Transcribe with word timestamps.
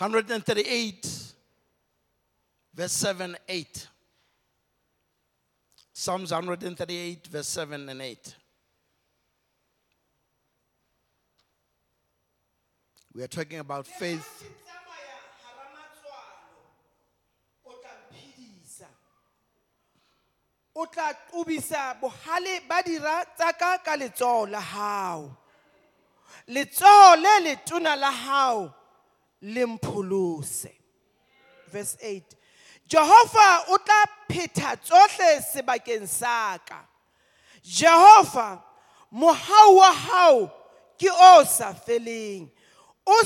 138, 0.00 1.34
verse 2.72 2.92
7, 2.92 3.36
8. 3.46 3.88
Psalms 5.92 6.32
138, 6.32 7.26
verse 7.26 7.46
7 7.46 7.86
and 7.86 8.00
8. 8.00 8.34
We 13.14 13.22
are 13.24 13.28
talking 13.28 13.58
about 13.58 13.86
faith. 13.86 14.44
o 20.74 20.86
tla 20.86 21.12
ba 22.66 22.82
dira 22.82 23.26
ka 23.36 23.96
la 24.48 24.60
le 26.46 26.64
letona 27.44 27.96
la 27.96 28.79
le 29.42 29.66
mpholose 29.66 30.72
verse 31.72 31.96
8 32.02 32.40
jehova 32.90 33.64
o 33.68 33.78
tla 33.78 34.04
phetha 34.28 34.76
tsohle 34.76 35.40
sebakeng 35.40 36.06
sa 36.06 36.58
ka. 36.58 36.84
Jehova 37.62 38.62
mohau 39.12 39.76
wa 39.76 39.92
hao 39.92 40.52
ke 40.98 41.08
o 41.10 41.44
sa 41.44 41.72
feleng. 41.72 42.50
O 43.06 43.22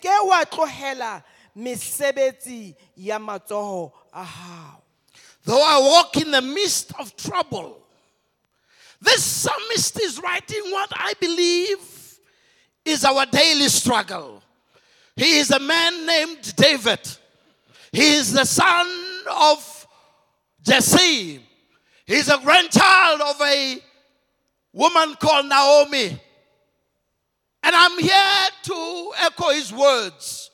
ke 0.00 0.14
wa 0.26 0.44
tlohela 0.44 1.22
mesebetsi 1.56 2.74
ya 2.96 3.18
matsoho 3.18 3.92
a 4.12 4.24
hao. 4.24 4.82
Though 5.44 5.62
I 5.62 5.78
walk 5.78 6.16
in 6.16 6.30
the 6.30 6.40
midst 6.40 6.92
of 6.98 7.16
trouble, 7.16 7.82
this 9.00 9.24
psalmist 9.24 10.00
is 10.00 10.20
writing 10.22 10.62
what 10.70 10.90
I 10.94 11.14
believe 11.20 11.78
is 12.84 13.04
our 13.04 13.26
daily 13.26 13.68
struggle. 13.68 14.42
He 15.16 15.38
is 15.38 15.50
a 15.50 15.58
man 15.58 16.06
named 16.06 16.56
David. 16.56 17.00
He 17.92 18.14
is 18.14 18.32
the 18.32 18.44
son 18.44 18.86
of 19.30 19.86
Jesse. 20.62 21.40
He's 22.06 22.28
a 22.28 22.38
grandchild 22.38 23.20
of 23.20 23.40
a 23.40 23.78
woman 24.72 25.14
called 25.16 25.46
Naomi. 25.46 26.18
And 27.62 27.76
I'm 27.76 27.98
here 27.98 28.48
to 28.62 29.12
echo 29.20 29.50
his 29.50 29.72
words. 29.72 30.50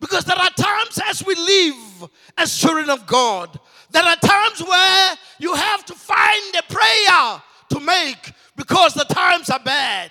Because 0.00 0.24
there 0.24 0.38
are 0.38 0.50
times 0.50 0.98
as 1.06 1.24
we 1.24 1.34
live 1.34 2.10
as 2.36 2.56
children 2.56 2.88
of 2.90 3.06
God, 3.06 3.58
there 3.90 4.02
are 4.02 4.16
times 4.16 4.62
where 4.62 5.12
you 5.38 5.54
have 5.54 5.84
to 5.86 5.94
find 5.94 6.54
a 6.56 6.72
prayer 6.72 7.42
to 7.70 7.80
make 7.80 8.32
because 8.56 8.94
the 8.94 9.04
times 9.04 9.50
are 9.50 9.60
bad. 9.60 10.10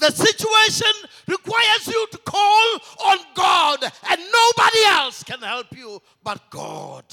The 0.00 0.10
situation 0.10 0.92
requires 1.28 1.86
you 1.86 2.06
to 2.10 2.18
call 2.18 2.78
on 3.06 3.18
God, 3.34 3.82
and 3.82 4.20
nobody 4.20 4.84
else 4.86 5.22
can 5.22 5.40
help 5.40 5.76
you 5.76 6.00
but 6.24 6.40
God. 6.50 7.04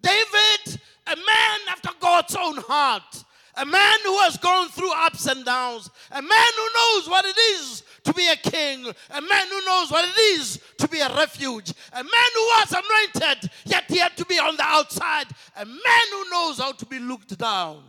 David, 0.00 0.80
a 1.08 1.16
man 1.16 1.58
after 1.68 1.90
God's 1.98 2.36
own 2.36 2.56
heart, 2.58 3.24
a 3.56 3.66
man 3.66 3.98
who 4.04 4.16
has 4.20 4.36
gone 4.36 4.68
through 4.68 4.92
ups 4.94 5.26
and 5.26 5.44
downs, 5.44 5.90
a 6.12 6.22
man 6.22 6.52
who 6.56 6.68
knows 6.76 7.08
what 7.08 7.24
it 7.24 7.36
is 7.36 7.82
to 8.04 8.14
be 8.14 8.28
a 8.28 8.36
king, 8.36 8.86
a 9.10 9.20
man 9.20 9.46
who 9.48 9.64
knows 9.66 9.90
what 9.90 10.08
it 10.08 10.18
is 10.38 10.60
to 10.78 10.86
be 10.86 11.00
a 11.00 11.14
refuge, 11.16 11.72
a 11.92 12.04
man 12.04 12.30
who 12.34 12.40
was 12.40 12.72
anointed, 12.72 13.50
yet 13.64 13.84
he 13.88 13.98
had 13.98 14.16
to 14.16 14.24
be 14.24 14.38
on 14.38 14.56
the 14.56 14.62
outside, 14.62 15.26
a 15.56 15.66
man 15.66 16.06
who 16.12 16.30
knows 16.30 16.58
how 16.58 16.70
to 16.70 16.86
be 16.86 17.00
looked 17.00 17.36
down, 17.36 17.82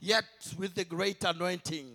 yet 0.00 0.24
with 0.58 0.74
the 0.74 0.84
great 0.84 1.22
anointing. 1.22 1.86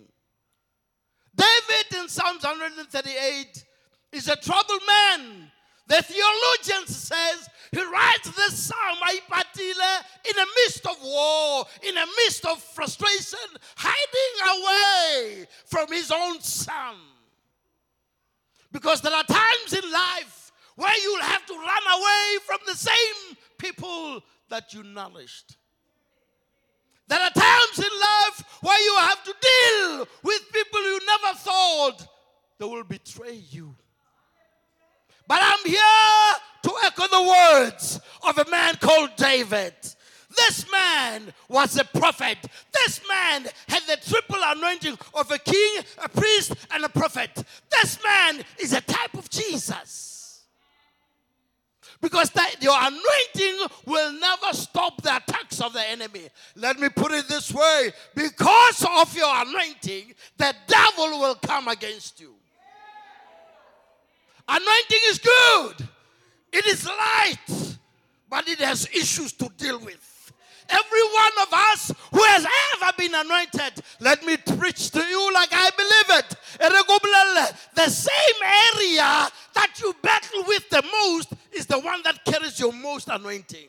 David 1.40 2.02
in 2.02 2.08
Psalms 2.08 2.42
138 2.42 3.64
is 4.12 4.28
a 4.28 4.36
troubled 4.36 4.82
man. 4.86 5.50
The 5.86 6.02
theologian 6.02 6.86
says 6.86 7.48
he 7.72 7.82
writes 7.82 8.30
this 8.36 8.58
psalm 8.58 8.98
in 9.10 10.36
the 10.36 10.46
midst 10.56 10.86
of 10.86 10.96
war, 11.02 11.64
in 11.82 11.94
the 11.94 12.06
midst 12.18 12.44
of 12.44 12.62
frustration, 12.62 13.38
hiding 13.76 14.60
away 14.60 15.46
from 15.66 15.88
his 15.88 16.12
own 16.12 16.40
son. 16.40 16.96
Because 18.72 19.00
there 19.00 19.14
are 19.14 19.24
times 19.24 19.72
in 19.72 19.90
life 19.90 20.52
where 20.76 20.94
you'll 21.02 21.22
have 21.22 21.46
to 21.46 21.54
run 21.54 22.00
away 22.00 22.38
from 22.46 22.58
the 22.66 22.74
same 22.74 23.36
people 23.58 24.20
that 24.48 24.72
you 24.72 24.82
nourished. 24.82 25.56
There 27.10 27.20
are 27.20 27.30
times 27.30 27.78
in 27.78 28.00
life 28.00 28.44
where 28.60 28.80
you 28.80 28.96
have 29.00 29.24
to 29.24 29.34
deal 29.42 30.08
with 30.22 30.52
people 30.52 30.80
you 30.80 31.00
never 31.04 31.38
thought 31.38 32.06
they 32.56 32.64
will 32.64 32.84
betray 32.84 33.42
you. 33.50 33.74
But 35.26 35.40
I'm 35.42 35.66
here 35.66 36.34
to 36.62 36.72
echo 36.84 37.08
the 37.08 37.62
words 37.62 38.00
of 38.28 38.38
a 38.38 38.48
man 38.48 38.76
called 38.76 39.10
David. 39.16 39.74
This 40.36 40.70
man 40.70 41.34
was 41.48 41.76
a 41.76 41.84
prophet. 41.84 42.38
This 42.72 43.00
man 43.08 43.46
had 43.66 43.82
the 43.88 43.98
triple 44.08 44.38
anointing 44.44 44.96
of 45.12 45.32
a 45.32 45.38
king, 45.38 45.82
a 45.98 46.08
priest, 46.08 46.54
and 46.70 46.84
a 46.84 46.88
prophet. 46.88 47.42
This 47.70 47.98
man 48.04 48.44
is 48.60 48.72
a 48.72 48.82
type 48.82 49.14
of 49.14 49.28
Jesus. 49.28 50.09
Because 52.00 52.30
that, 52.30 52.56
your 52.62 52.76
anointing 52.78 53.68
will 53.84 54.12
never 54.12 54.52
stop 54.52 55.02
the 55.02 55.16
attacks 55.16 55.60
of 55.60 55.74
the 55.74 55.86
enemy. 55.86 56.28
Let 56.56 56.78
me 56.78 56.88
put 56.88 57.12
it 57.12 57.28
this 57.28 57.52
way 57.52 57.92
because 58.14 58.86
of 58.98 59.14
your 59.14 59.30
anointing, 59.30 60.14
the 60.38 60.54
devil 60.66 61.20
will 61.20 61.34
come 61.34 61.68
against 61.68 62.20
you. 62.20 62.34
Anointing 64.48 64.98
is 65.08 65.18
good, 65.18 65.88
it 66.52 66.66
is 66.66 66.86
light, 66.86 67.76
but 68.28 68.48
it 68.48 68.58
has 68.58 68.88
issues 68.92 69.32
to 69.34 69.50
deal 69.56 69.78
with. 69.78 70.10
Every 70.70 71.02
one 71.02 71.32
of 71.42 71.52
us 71.52 71.92
who 72.12 72.22
has 72.22 72.46
ever 72.76 72.92
been 72.96 73.14
anointed, 73.14 73.84
let 73.98 74.24
me 74.24 74.36
preach 74.36 74.90
to 74.92 75.00
you 75.00 75.34
like 75.34 75.48
I 75.52 75.70
believe 75.76 76.18
it. 76.20 76.36
The 77.74 77.88
same 77.88 78.42
area 78.76 79.28
that 79.60 79.78
you 79.80 79.94
battle 80.02 80.44
with 80.46 80.68
the 80.70 80.82
most 80.90 81.32
is 81.52 81.66
the 81.66 81.78
one 81.78 82.00
that 82.04 82.24
carries 82.24 82.58
your 82.58 82.72
most 82.72 83.08
anointing. 83.08 83.68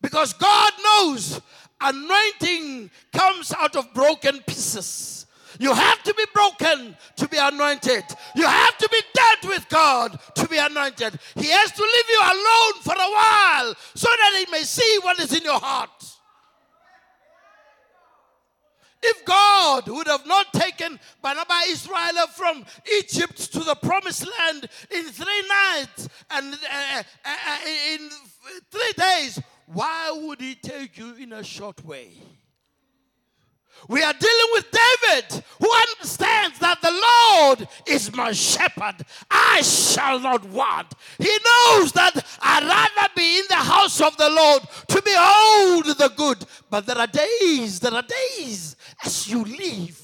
Because 0.00 0.32
God 0.32 0.72
knows 0.82 1.40
anointing 1.80 2.90
comes 3.12 3.52
out 3.52 3.76
of 3.76 3.92
broken 3.92 4.40
pieces. 4.46 5.26
You 5.58 5.72
have 5.72 6.02
to 6.04 6.14
be 6.14 6.24
broken 6.32 6.96
to 7.16 7.28
be 7.28 7.36
anointed. 7.36 8.04
You 8.34 8.46
have 8.46 8.78
to 8.78 8.88
be 8.90 9.00
dead 9.14 9.50
with 9.50 9.68
God 9.68 10.18
to 10.34 10.48
be 10.48 10.56
anointed. 10.56 11.18
He 11.36 11.48
has 11.50 11.70
to 11.70 11.82
leave 11.82 12.08
you 12.08 12.20
alone 12.22 12.82
for 12.82 12.94
a 12.94 13.12
while 13.12 13.74
so 13.94 14.08
that 14.08 14.44
He 14.44 14.50
may 14.50 14.62
see 14.62 14.98
what 15.02 15.18
is 15.20 15.36
in 15.36 15.44
your 15.44 15.60
heart. 15.60 16.13
If 19.06 19.24
God 19.26 19.86
would 19.88 20.06
have 20.06 20.26
not 20.26 20.50
taken 20.54 20.98
Barnabas 21.20 21.66
Israel 21.68 22.26
from 22.32 22.64
Egypt 22.98 23.52
to 23.52 23.60
the 23.60 23.74
promised 23.74 24.26
land 24.38 24.66
in 24.90 25.04
three 25.04 25.42
nights 25.46 26.08
and 26.30 26.54
uh, 26.54 27.02
uh, 27.02 27.02
uh, 27.26 27.58
in 27.92 28.08
three 28.70 28.92
days, 28.96 29.42
why 29.66 30.10
would 30.24 30.40
He 30.40 30.54
take 30.54 30.96
you 30.96 31.14
in 31.16 31.34
a 31.34 31.44
short 31.44 31.84
way? 31.84 32.12
We 33.88 34.02
are 34.02 34.12
dealing 34.12 34.48
with 34.52 34.66
David, 34.70 35.44
who 35.60 35.70
understands 35.88 36.58
that 36.60 36.80
the 36.80 36.90
Lord 36.90 37.68
is 37.86 38.14
my 38.14 38.32
shepherd. 38.32 39.04
I 39.30 39.62
shall 39.62 40.18
not 40.20 40.44
want. 40.48 40.94
He 41.18 41.24
knows 41.24 41.92
that 41.92 42.24
I'd 42.40 42.64
rather 42.64 43.12
be 43.14 43.38
in 43.38 43.44
the 43.48 43.56
house 43.56 44.00
of 44.00 44.16
the 44.16 44.30
Lord 44.30 44.62
to 44.88 45.02
behold 45.02 45.86
the 45.86 46.12
good. 46.16 46.44
But 46.70 46.86
there 46.86 46.98
are 46.98 47.06
days, 47.06 47.80
there 47.80 47.94
are 47.94 48.04
days 48.38 48.76
as 49.04 49.28
you 49.28 49.44
live 49.44 50.00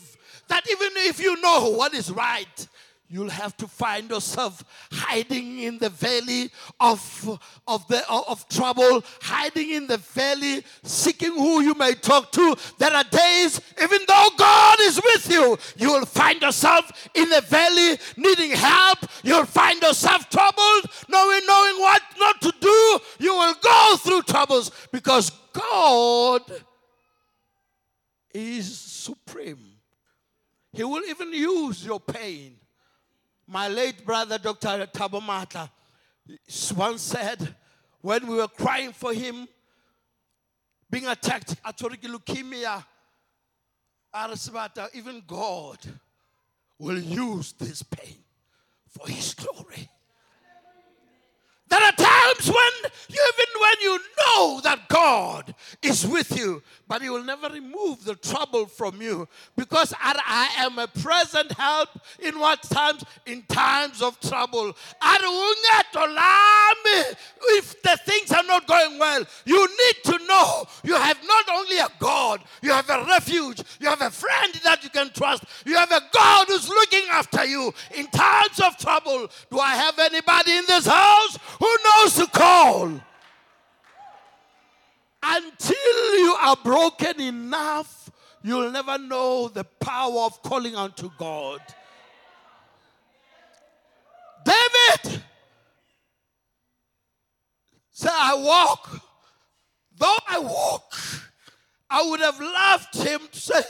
that 0.49 0.69
even 0.71 0.89
if 0.97 1.21
you 1.21 1.41
know 1.41 1.71
what 1.71 1.95
is 1.95 2.11
right, 2.11 2.69
you'll 3.11 3.29
have 3.29 3.57
to 3.57 3.67
find 3.67 4.09
yourself 4.09 4.63
hiding 4.93 5.59
in 5.59 5.79
the 5.79 5.91
valley 5.91 6.51
of, 6.79 7.41
of, 7.67 7.87
the, 7.89 8.09
of 8.09 8.49
trouble, 8.49 9.03
hiding 9.21 9.71
in 9.71 9.87
the 9.89 9.97
valley, 9.99 10.65
seeking 10.85 11.33
who 11.33 11.61
you 11.61 11.75
may 11.75 11.93
talk 11.95 12.31
to. 12.31 12.57
There 12.79 12.93
are 12.93 13.05
days, 13.05 13.61
even 13.83 13.99
though 14.07 14.29
God 14.39 14.79
is 14.83 15.01
with 15.03 15.31
you, 15.31 15.59
you 15.77 15.93
will 15.93 16.07
find 16.07 16.41
yourself 16.41 17.09
in 17.15 17.29
the 17.29 17.41
valley 17.41 17.99
needing 18.17 18.53
help. 18.53 18.99
You'll 19.25 19.45
find 19.45 19.83
yourself 19.83 20.31
troubled, 20.31 20.87
knowing, 21.09 21.41
knowing 21.47 21.81
what 21.81 22.03
not 22.19 22.41
to 22.43 22.55
do. 22.61 22.99
You 23.19 23.35
will 23.35 23.55
go 23.61 23.97
through 23.99 24.23
troubles 24.23 24.71
because 24.93 25.33
God 25.53 26.43
is 28.33 28.79
supreme. 28.79 29.59
He 30.73 30.85
will 30.85 31.03
even 31.05 31.33
use 31.33 31.85
your 31.85 31.99
pain 31.99 32.61
my 33.51 33.67
late 33.67 34.07
brother, 34.07 34.39
Dr. 34.39 34.87
Tabomata, 34.87 35.69
once 36.77 37.03
said, 37.03 37.57
when 38.01 38.27
we 38.29 38.37
were 38.37 38.47
crying 38.49 38.93
for 38.93 39.13
him, 39.13 39.49
being 40.89 41.09
attacked, 41.09 41.61
atoric 41.65 42.01
leukemia, 42.03 42.85
Arasbata, 44.15 44.89
even 44.95 45.23
God 45.27 45.79
will 46.79 46.99
use 46.99 47.53
this 47.53 47.83
pain 47.83 48.17
for 48.89 49.09
his 49.09 49.35
glory. 49.35 49.89
There 51.69 51.83
are 51.83 51.93
times 51.93 52.47
when, 52.49 52.91
even 53.09 53.61
when 53.61 53.75
you 53.83 54.01
know 54.19 54.61
that 54.63 54.89
God 54.89 55.50
is 55.83 56.07
with 56.07 56.37
you, 56.37 56.63
but 56.87 57.01
He 57.03 57.09
will 57.09 57.25
never 57.25 57.49
remove 57.49 58.05
the 58.05 58.15
trouble 58.15 58.67
from 58.67 59.01
you 59.01 59.27
because 59.57 59.95
I, 59.99 60.51
am 60.59 60.79
a 60.79 60.87
present 60.87 61.53
help 61.53 61.89
in 62.19 62.39
what 62.39 62.63
times? 62.65 63.03
In 63.27 63.43
times 63.49 64.03
of 64.03 64.21
trouble. 64.21 64.77
If 67.53 67.83
the 67.83 67.99
things 68.05 68.31
are 68.33 68.43
not 68.43 68.67
going 68.67 68.99
well, 68.99 69.25
you 69.45 69.67
need 69.67 70.05
to 70.05 70.19
know 70.27 70.67
you 70.85 70.95
have 70.95 71.19
not 71.27 71.49
only 71.51 71.79
a 71.79 71.89
God, 71.99 72.43
you 72.63 72.73
have 72.73 72.91
a 72.91 73.05
refuge, 73.05 73.63
you 73.81 73.89
have 73.89 74.03
a 74.03 74.11
friend 74.11 74.53
that 74.65 74.85
you 74.85 74.91
can 74.91 75.11
trust, 75.11 75.45
you 75.65 75.77
have 75.77 75.91
a 75.91 76.03
God 76.13 76.49
who's 76.49 76.69
looking 76.69 77.05
after 77.11 77.45
you 77.45 77.73
in 77.97 78.07
times 78.09 78.61
of 78.61 78.77
trouble. 78.77 79.29
Do 79.51 79.59
I 79.59 79.77
have 79.77 79.99
anybody 79.99 80.53
in 80.53 80.65
this 80.67 80.87
house 80.87 81.39
who 81.59 81.77
knows 81.85 82.17
to 82.17 82.27
call? 82.27 83.01
Until 85.23 86.19
you 86.19 86.37
are 86.41 86.57
broken 86.63 87.21
enough, 87.21 88.11
you'll 88.43 88.71
never 88.71 88.99
know 88.99 89.49
the 89.49 89.65
power 89.65 90.21
of 90.23 90.43
calling 90.43 90.75
unto 90.75 91.11
God. 91.19 91.61
David 94.45 95.23
said, 97.91 98.13
I 98.13 98.35
walk. 98.35 99.01
Though 99.97 100.17
I 100.27 100.39
walk, 100.39 100.95
I 101.91 102.03
would 102.09 102.21
have 102.21 102.41
loved 102.41 102.95
him 102.95 103.21
to 103.31 103.39
say, 103.39 103.63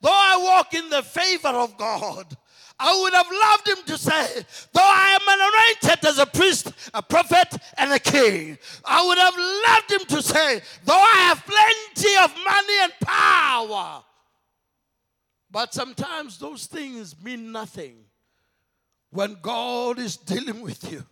though 0.00 0.10
I 0.12 0.38
walk 0.40 0.74
in 0.74 0.88
the 0.88 1.02
favor 1.02 1.48
of 1.48 1.76
God, 1.76 2.36
I 2.78 3.00
would 3.00 3.12
have 3.14 3.26
loved 3.30 3.68
him 3.68 3.84
to 3.86 3.98
say, 3.98 4.44
though 4.72 4.80
I 4.82 5.18
am 5.20 5.40
anointed 5.40 6.04
as 6.04 6.18
a 6.18 6.26
priest, 6.26 6.72
a 6.92 7.02
prophet, 7.02 7.56
and 7.78 7.92
a 7.92 7.98
king, 7.98 8.58
I 8.84 9.06
would 9.06 9.18
have 9.18 9.34
loved 9.36 9.92
him 9.92 10.16
to 10.16 10.22
say, 10.22 10.60
though 10.84 10.94
I 10.94 11.16
have 11.28 11.44
plenty 11.44 12.16
of 12.24 12.34
money 12.44 12.78
and 12.82 12.92
power. 13.00 14.02
But 15.50 15.74
sometimes 15.74 16.38
those 16.38 16.66
things 16.66 17.14
mean 17.22 17.52
nothing 17.52 17.96
when 19.10 19.36
God 19.42 19.98
is 19.98 20.16
dealing 20.16 20.62
with 20.62 20.90
you. 20.90 21.04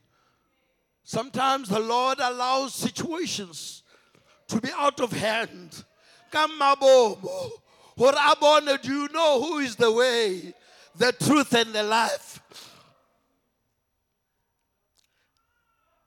Sometimes 1.05 1.69
the 1.69 1.81
Lord 1.81 2.19
allows 2.21 2.75
situations 2.75 3.83
to 4.49 4.61
be 4.61 4.71
out 4.77 5.01
of 5.01 5.13
hand. 5.13 5.85
Come, 6.31 6.59
Mabomo. 6.59 7.51
Do 7.99 8.93
you 8.93 9.09
know 9.13 9.43
who 9.43 9.59
is 9.59 9.77
the 9.77 9.93
way? 9.93 10.55
The 11.01 11.13
truth 11.13 11.55
and 11.55 11.73
the 11.73 11.83
life. 11.83 12.41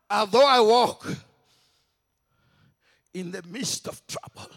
Although 0.07 0.45
I 0.45 0.59
walk 0.59 1.07
in 3.15 3.31
the 3.31 3.41
midst 3.49 3.87
of 3.87 4.05
trouble, 4.05 4.51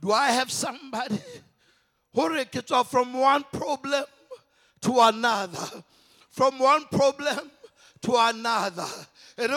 do 0.00 0.10
I 0.10 0.32
have 0.32 0.50
somebody 0.50 1.20
who 2.12 2.44
gets 2.46 2.72
off 2.72 2.90
from 2.90 3.12
one 3.12 3.44
problem 3.52 4.02
to 4.80 4.98
another? 4.98 5.84
From 6.30 6.58
one 6.58 6.86
problem 6.86 7.48
to 8.02 8.14
another. 8.16 8.88
There 9.36 9.52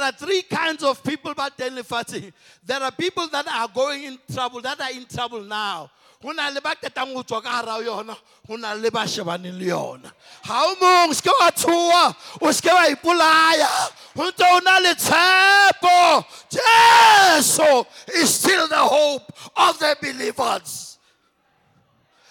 are 0.00 0.12
three 0.12 0.42
kinds 0.42 0.82
of 0.82 1.02
people 1.02 1.32
but 1.34 1.56
There 1.56 2.82
are 2.82 2.92
people 2.92 3.28
that 3.28 3.48
are 3.48 3.68
going 3.68 4.04
in 4.04 4.18
trouble, 4.30 4.60
that 4.60 4.78
are 4.78 4.92
in 4.92 5.06
trouble 5.06 5.42
now 5.42 5.90
go 6.24 6.32
na 6.32 6.48
le 6.48 6.60
ba 6.60 6.72
tetang 6.74 7.12
go 7.12 7.22
tswa 7.22 7.42
ka 7.42 7.60
gara 7.60 7.84
yona 7.84 8.16
go 8.48 8.56
na 8.56 8.72
le 8.72 8.88
ba 8.90 9.04
shebaneng 9.04 9.58
le 9.60 9.66
yona. 9.68 10.08
Ga 10.46 10.56
o 10.64 10.74
mong 10.80 11.12
se 11.12 11.20
ke 11.20 11.28
wa 11.28 11.50
tshoa 11.52 12.16
o 12.40 12.50
se 12.50 12.62
ke 12.64 12.72
wa 12.72 12.88
ipolaya 12.88 13.68
go 14.16 14.24
ntse 14.30 14.40
o 14.40 14.58
na 14.64 14.78
le 14.80 14.94
tshepo. 14.96 16.24
Jesu 16.48 17.84
is 18.16 18.32
still 18.34 18.66
the 18.68 18.80
hope 18.80 19.28
of 19.56 19.78
the 19.78 19.96
believers. 20.00 20.96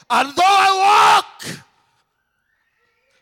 And 0.10 0.36
though 0.36 0.42
i 0.42 1.22
walk 1.22 1.62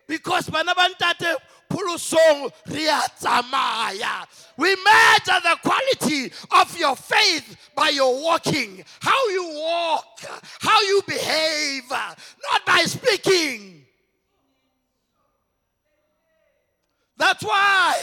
because 0.07 0.50
bana 0.50 0.74
ba 0.74 0.88
ntate 0.88 1.35
pholosong 1.71 2.51
re 2.68 2.88
a 2.88 4.27
we 4.57 4.75
measure 4.75 5.41
the 5.44 5.57
quality 5.63 6.31
of 6.51 6.77
your 6.77 6.95
faith 6.95 7.57
by 7.75 7.89
your 7.89 8.21
walking, 8.21 8.83
how 9.00 9.29
you 9.29 9.50
walk, 9.56 10.19
how 10.59 10.81
you 10.81 11.01
behave, 11.07 11.89
not 11.89 12.65
by 12.65 12.83
speaking. 12.83 13.85
That's 17.18 17.44
why 17.44 17.95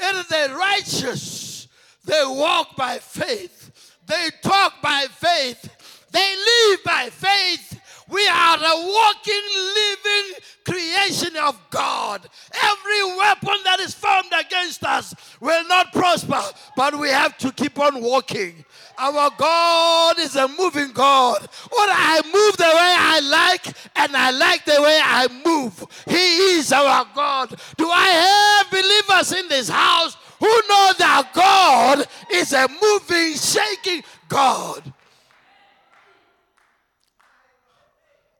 is 0.00 0.28
the 0.28 0.54
righteous, 0.58 1.68
they 2.04 2.22
walk 2.24 2.76
by 2.76 2.98
faith, 2.98 3.98
they 4.06 4.30
talk 4.42 4.80
by 4.82 5.06
faith, 5.10 5.68
they 6.12 6.36
live 6.36 6.84
by 6.84 7.10
faith. 7.10 7.75
We 8.08 8.26
are 8.28 8.56
a 8.56 8.86
walking, 8.86 9.42
living 9.74 10.34
creation 10.64 11.36
of 11.36 11.58
God. 11.70 12.28
Every 12.52 13.16
weapon 13.16 13.56
that 13.64 13.80
is 13.80 13.94
formed 13.94 14.32
against 14.38 14.84
us 14.84 15.14
will 15.40 15.66
not 15.66 15.92
prosper, 15.92 16.40
but 16.76 16.98
we 16.98 17.08
have 17.08 17.36
to 17.38 17.50
keep 17.52 17.78
on 17.78 18.00
walking. 18.00 18.64
Our 18.98 19.30
God 19.36 20.18
is 20.20 20.36
a 20.36 20.48
moving 20.48 20.92
God. 20.92 21.42
Or 21.42 21.78
I 21.78 22.20
move 22.24 22.56
the 22.56 22.64
way 22.64 22.94
I 22.98 23.20
like, 23.20 23.66
and 23.96 24.16
I 24.16 24.30
like 24.30 24.64
the 24.64 24.80
way 24.80 25.00
I 25.02 25.28
move. 25.44 25.84
He 26.08 26.58
is 26.58 26.72
our 26.72 27.06
God. 27.14 27.60
Do 27.76 27.90
I 27.90 28.62
have 28.62 28.70
believers 28.70 29.32
in 29.32 29.48
this 29.48 29.68
house 29.68 30.16
who 30.38 30.46
know 30.46 30.92
that 30.98 31.30
God 31.34 32.06
is 32.32 32.52
a 32.52 32.68
moving, 32.80 33.34
shaking 33.34 34.02
God? 34.28 34.92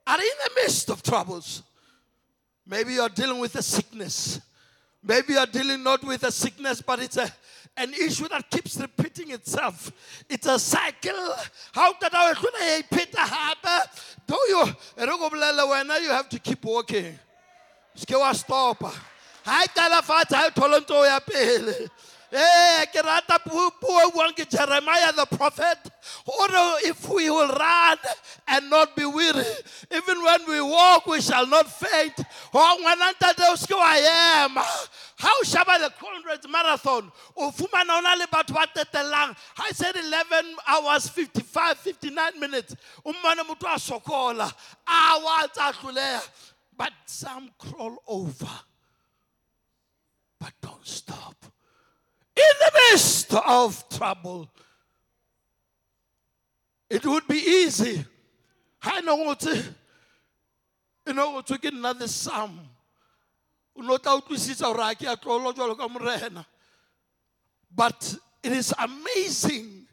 Are 0.06 0.18
in 0.18 0.26
the 0.44 0.50
midst 0.62 0.90
of 0.90 1.02
troubles. 1.02 1.62
Maybe 2.66 2.94
you're 2.94 3.08
dealing 3.08 3.38
with 3.38 3.54
a 3.56 3.62
sickness. 3.62 4.40
Maybe 5.02 5.34
you're 5.34 5.46
dealing 5.46 5.82
not 5.82 6.02
with 6.04 6.22
a 6.24 6.32
sickness, 6.32 6.80
but 6.82 7.00
it's 7.00 7.16
a, 7.16 7.32
an 7.76 7.92
issue 7.94 8.28
that 8.28 8.50
keeps 8.50 8.76
repeating 8.80 9.30
itself. 9.30 9.92
It's 10.28 10.46
a 10.46 10.58
cycle. 10.58 11.34
How 11.72 11.92
can 11.94 12.10
I 12.12 12.34
repeat 12.80 13.14
a 13.14 13.20
Do 14.26 14.36
you 14.48 14.64
you 15.98 16.10
have 16.10 16.28
to 16.30 16.38
keep 16.38 16.64
walking? 16.64 17.18
Stop. 17.94 18.82
Hi, 19.44 19.66
Calafat, 19.66 20.32
I 20.34 20.50
told 20.50 20.74
him 20.74 20.84
Eh, 21.34 21.86
Eh, 22.32 22.86
rata 23.04 23.38
puo 23.38 23.70
Jeremiah 24.50 25.12
the 25.12 25.26
prophet. 25.36 25.78
If 26.84 27.08
we 27.08 27.30
will 27.30 27.48
run 27.48 27.98
and 28.48 28.68
not 28.70 28.96
be 28.96 29.04
weary, 29.04 29.44
even 29.92 30.22
when 30.22 30.40
we 30.48 30.60
walk, 30.60 31.06
we 31.06 31.20
shall 31.20 31.46
not 31.46 31.70
faint. 31.70 32.14
Oh, 32.52 32.78
I 32.84 34.44
am. 34.44 34.56
How 35.18 35.42
shaba 35.44 35.78
the 35.78 35.92
Comrades 35.98 36.48
marathon? 36.48 37.10
O 37.36 37.50
fumana 37.50 37.98
ona 37.98 38.16
le 38.18 38.26
batho 38.26 38.54
ba 38.54 38.66
tetelang. 38.74 39.36
I 39.58 39.70
said 39.72 39.96
11 39.96 40.56
hours 40.66 41.08
55 41.08 41.78
59 41.78 42.40
minutes. 42.40 42.76
Ummane 43.04 43.46
motho 43.46 43.66
a 43.66 43.78
sokola. 43.78 44.52
A. 44.88 46.22
But 46.76 46.92
some 47.06 47.50
crawl 47.56 48.02
over. 48.06 48.60
But 50.38 50.52
don't 50.60 50.86
stop 50.86 51.36
in 52.36 52.52
the 52.60 52.72
midst 52.90 53.34
of 53.34 53.88
trouble. 53.88 54.50
It 56.90 57.04
would 57.04 57.26
be 57.26 57.38
easy. 57.38 58.04
I 58.82 59.00
know 59.00 59.16
what 59.16 59.44
you 61.06 61.12
know 61.12 61.32
what 61.32 61.46
to 61.48 61.58
get 61.58 61.72
another 61.72 62.06
psalm. 62.06 62.60
But 67.74 68.18
it 68.42 68.52
is 68.52 68.74
amazing 68.78 69.86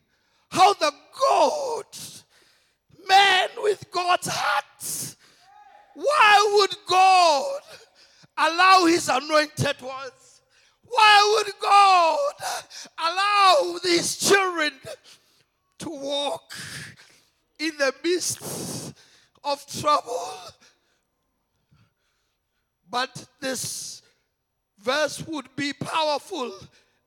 how 0.49 0.73
the 0.73 0.91
God, 1.19 1.85
man 3.07 3.49
with 3.57 3.91
God's 3.91 4.27
heart, 4.27 5.15
why 5.95 6.55
would 6.57 6.75
God 6.87 7.61
allow 8.37 8.85
his 8.85 9.09
anointed 9.09 9.81
ones 9.81 10.22
why 10.93 11.43
would 11.43 11.53
God 11.59 12.19
allow 12.99 13.79
these 13.83 14.17
children 14.17 14.71
to 15.79 15.89
walk 15.89 16.53
in 17.59 17.71
the 17.77 17.93
midst 18.03 18.93
of 19.43 19.65
trouble? 19.81 20.37
But 22.89 23.25
this 23.41 24.03
verse 24.79 25.25
would 25.25 25.55
be 25.55 25.73
powerful 25.73 26.51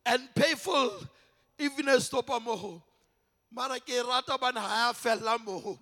and 0.05 0.23
painful 0.35 0.93
even 1.59 1.89
as 1.89 2.11
topamoho. 2.11 2.83
Mara 3.53 3.79
ke 3.79 4.03
rata 4.07 4.37
bana 4.37 4.61
ha 4.61 4.93
fella 4.95 5.39
moho. 5.39 5.79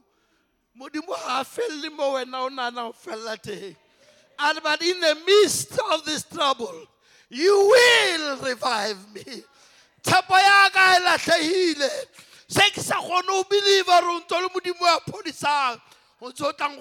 Modimo 0.79 1.15
ha 1.15 1.43
felle 1.43 1.91
mo 1.97 2.15
wena 2.15 2.87
o 2.89 2.93
fella 2.93 3.37
teng. 3.39 3.75
And 4.39 4.61
but 4.63 4.83
in 4.83 5.01
the 5.01 5.17
midst 5.27 5.79
of 5.93 6.05
this 6.05 6.25
trouble, 6.25 6.87
you 7.31 7.69
will 7.69 8.37
revive 8.39 8.99
me. 9.15 9.43
tshepo 10.03 10.37
ya 10.39 10.69
ka 10.71 10.97
e 10.97 11.01
latlhegile 11.01 11.91
se 12.49 12.71
ke 12.71 12.81
sa 12.81 13.01
kgone 13.01 13.27
go 13.27 13.45
believe 13.45 13.89
re 13.89 14.09
o 14.09 14.21
ntse 14.21 14.41
le 14.41 14.49
modimo 14.49 14.85
ya 14.87 15.01
phodisang 15.09 15.81
o 16.21 16.31
ntse 16.31 16.45
o 16.45 16.53
tlang 16.53 16.79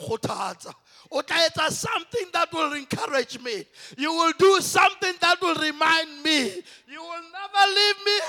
o 1.12 1.22
tla 1.22 1.38
etsa 1.48 1.70
something 1.72 2.28
that 2.34 2.52
will 2.52 2.74
encourage 2.74 3.40
me. 3.40 3.66
You 3.98 4.12
will 4.12 4.34
do 4.38 4.60
something 4.62 5.14
that 5.22 5.40
will 5.42 5.56
remind 5.56 6.24
me. 6.24 6.64
You 6.88 7.02
will 7.02 7.26
never 7.30 7.64
leave 7.76 8.06
me 8.06 8.20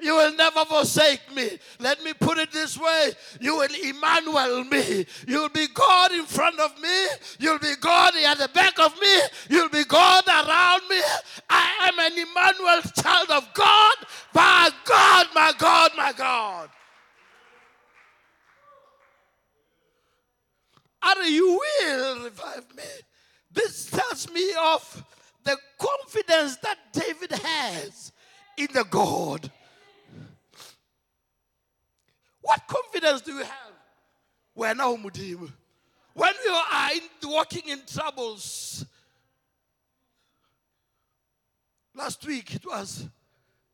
you 0.00 0.14
will 0.14 0.34
never 0.36 0.64
forsake 0.64 1.34
me. 1.34 1.58
Let 1.80 2.02
me 2.04 2.12
put 2.14 2.38
it 2.38 2.52
this 2.52 2.78
way. 2.78 3.10
You 3.40 3.56
will 3.56 3.68
Emmanuel 3.82 4.64
me. 4.64 5.04
You'll 5.26 5.48
be 5.48 5.66
God 5.74 6.12
in 6.12 6.24
front 6.24 6.60
of 6.60 6.80
me. 6.80 7.06
You'll 7.40 7.58
be 7.58 7.74
God 7.80 8.14
at 8.14 8.38
the 8.38 8.48
back 8.48 8.78
of 8.78 8.94
me. 9.00 9.20
You'll 9.50 9.68
be 9.68 9.84
God 9.84 10.24
around 10.28 10.82
me. 10.88 11.00
I 11.50 11.90
am 11.90 11.98
an 11.98 12.12
Emmanuel 12.12 12.82
child 13.02 13.30
of 13.30 13.52
God. 13.54 13.96
My 14.34 14.70
God, 14.84 15.26
my 15.34 15.52
God, 15.58 15.90
my 15.96 16.12
God. 16.12 16.70
And 21.02 21.28
you 21.28 21.60
will 21.80 22.24
revive 22.24 22.66
me. 22.76 22.84
This 23.52 23.90
tells 23.90 24.30
me 24.30 24.48
of 24.60 25.04
the 25.44 25.56
confidence 25.78 26.56
that 26.58 26.78
David 26.92 27.32
has 27.32 28.12
in 28.56 28.68
the 28.72 28.84
God. 28.84 29.50
What 32.48 32.66
confidence 32.66 33.20
do 33.20 33.32
you 33.32 33.42
have? 33.44 33.72
We're 34.54 34.72
now 34.72 34.96
Mudim. 34.96 35.52
When 36.14 36.32
you 36.46 36.50
are 36.50 36.90
in, 36.92 37.02
walking 37.28 37.68
in 37.68 37.80
troubles, 37.86 38.86
last 41.94 42.26
week 42.26 42.54
it 42.54 42.64
was 42.64 43.04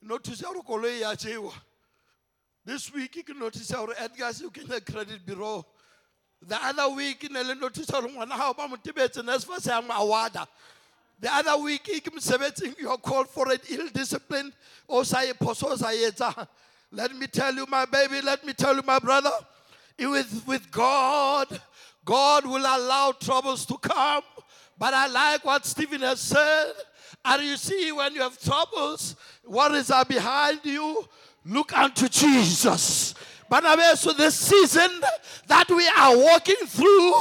notice 0.02 0.43
our 0.43 0.54
koloi 0.54 1.02
ya 1.02 1.14
jewa. 1.14 1.52
This 2.64 2.93
week 2.93 3.14
you 3.14 3.23
can 3.23 3.38
notice 3.38 3.73
our 3.73 3.95
Edgar's 3.97 4.40
you 4.40 4.50
can 4.50 4.66
credit 4.81 5.25
bureau. 5.25 5.64
The 6.45 6.59
other 6.61 6.97
week 6.97 7.23
in 7.23 7.35
the 7.35 7.54
notice 7.54 7.90
our 7.90 8.02
one 8.02 8.28
how 8.28 8.50
about 8.50 8.83
Tibet 8.83 9.16
and 9.19 9.31
as 9.31 9.45
for 9.45 9.61
saying 9.61 9.85
awada. 9.85 10.49
The 11.21 11.33
other 11.33 11.62
week 11.62 11.88
you 12.76 12.90
are 12.90 12.99
called 12.99 13.28
for 13.28 13.52
an 13.52 13.59
ill 13.71 13.87
discipline 13.90 14.52
or 14.88 15.04
say 15.04 15.33
poso. 15.35 15.76
Let 16.94 17.16
me 17.16 17.26
tell 17.26 17.52
you, 17.52 17.66
my 17.68 17.86
baby, 17.86 18.20
let 18.22 18.46
me 18.46 18.52
tell 18.52 18.76
you, 18.76 18.82
my 18.82 19.00
brother, 19.00 19.32
with, 19.98 20.44
with 20.46 20.70
God, 20.70 21.60
God 22.04 22.46
will 22.46 22.60
allow 22.60 23.12
troubles 23.18 23.66
to 23.66 23.76
come. 23.78 24.22
But 24.78 24.94
I 24.94 25.08
like 25.08 25.44
what 25.44 25.66
Stephen 25.66 26.02
has 26.02 26.20
said. 26.20 26.72
And 27.24 27.42
you 27.42 27.56
see, 27.56 27.90
when 27.90 28.14
you 28.14 28.20
have 28.20 28.40
troubles, 28.40 29.16
is 29.72 29.90
are 29.90 30.04
behind 30.04 30.60
you? 30.62 31.04
Look 31.44 31.76
unto 31.76 32.08
Jesus. 32.08 33.14
But 33.50 33.66
I 33.66 33.74
mean, 33.74 33.96
so 33.96 34.12
the 34.12 34.30
season 34.30 34.90
that 35.48 35.68
we 35.68 35.86
are 35.88 36.16
walking 36.16 36.64
through 36.66 37.14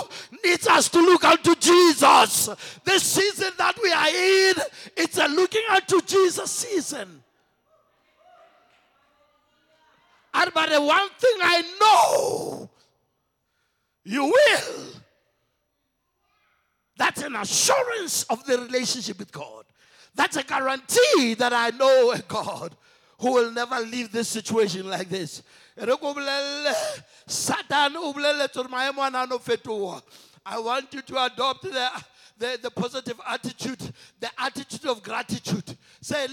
needs 0.43 0.67
us 0.67 0.87
to 0.89 0.99
look 0.99 1.23
unto 1.23 1.55
Jesus. 1.55 2.47
The 2.83 2.99
season 2.99 3.51
that 3.57 3.75
we 3.81 3.91
are 3.91 4.07
in, 4.07 4.55
it's 4.97 5.17
a 5.17 5.27
looking 5.27 5.63
unto 5.71 5.99
Jesus 6.01 6.51
season. 6.51 7.22
And 10.33 10.51
but 10.53 10.69
the 10.69 10.81
one 10.81 11.09
thing 11.17 11.37
I 11.41 11.63
know, 11.79 12.69
you 14.03 14.25
will. 14.25 14.85
That's 16.97 17.21
an 17.23 17.35
assurance 17.35 18.23
of 18.23 18.45
the 18.45 18.57
relationship 18.59 19.19
with 19.19 19.31
God. 19.31 19.65
That's 20.15 20.37
a 20.37 20.43
guarantee 20.43 21.33
that 21.35 21.53
I 21.53 21.71
know 21.71 22.11
a 22.11 22.19
God 22.19 22.75
who 23.19 23.33
will 23.33 23.51
never 23.51 23.79
leave 23.79 24.11
this 24.11 24.27
situation 24.27 24.89
like 24.89 25.09
this. 25.09 25.41
I 25.77 25.85
want 30.59 30.93
you 30.93 31.01
to 31.01 31.25
adopt 31.25 31.63
the, 31.63 31.89
the, 32.37 32.59
the 32.61 32.69
positive 32.69 33.19
attitude, 33.27 33.79
the 34.19 34.29
attitude 34.37 34.85
of 34.85 35.01
gratitude. 35.01 35.77
Say, 36.01 36.27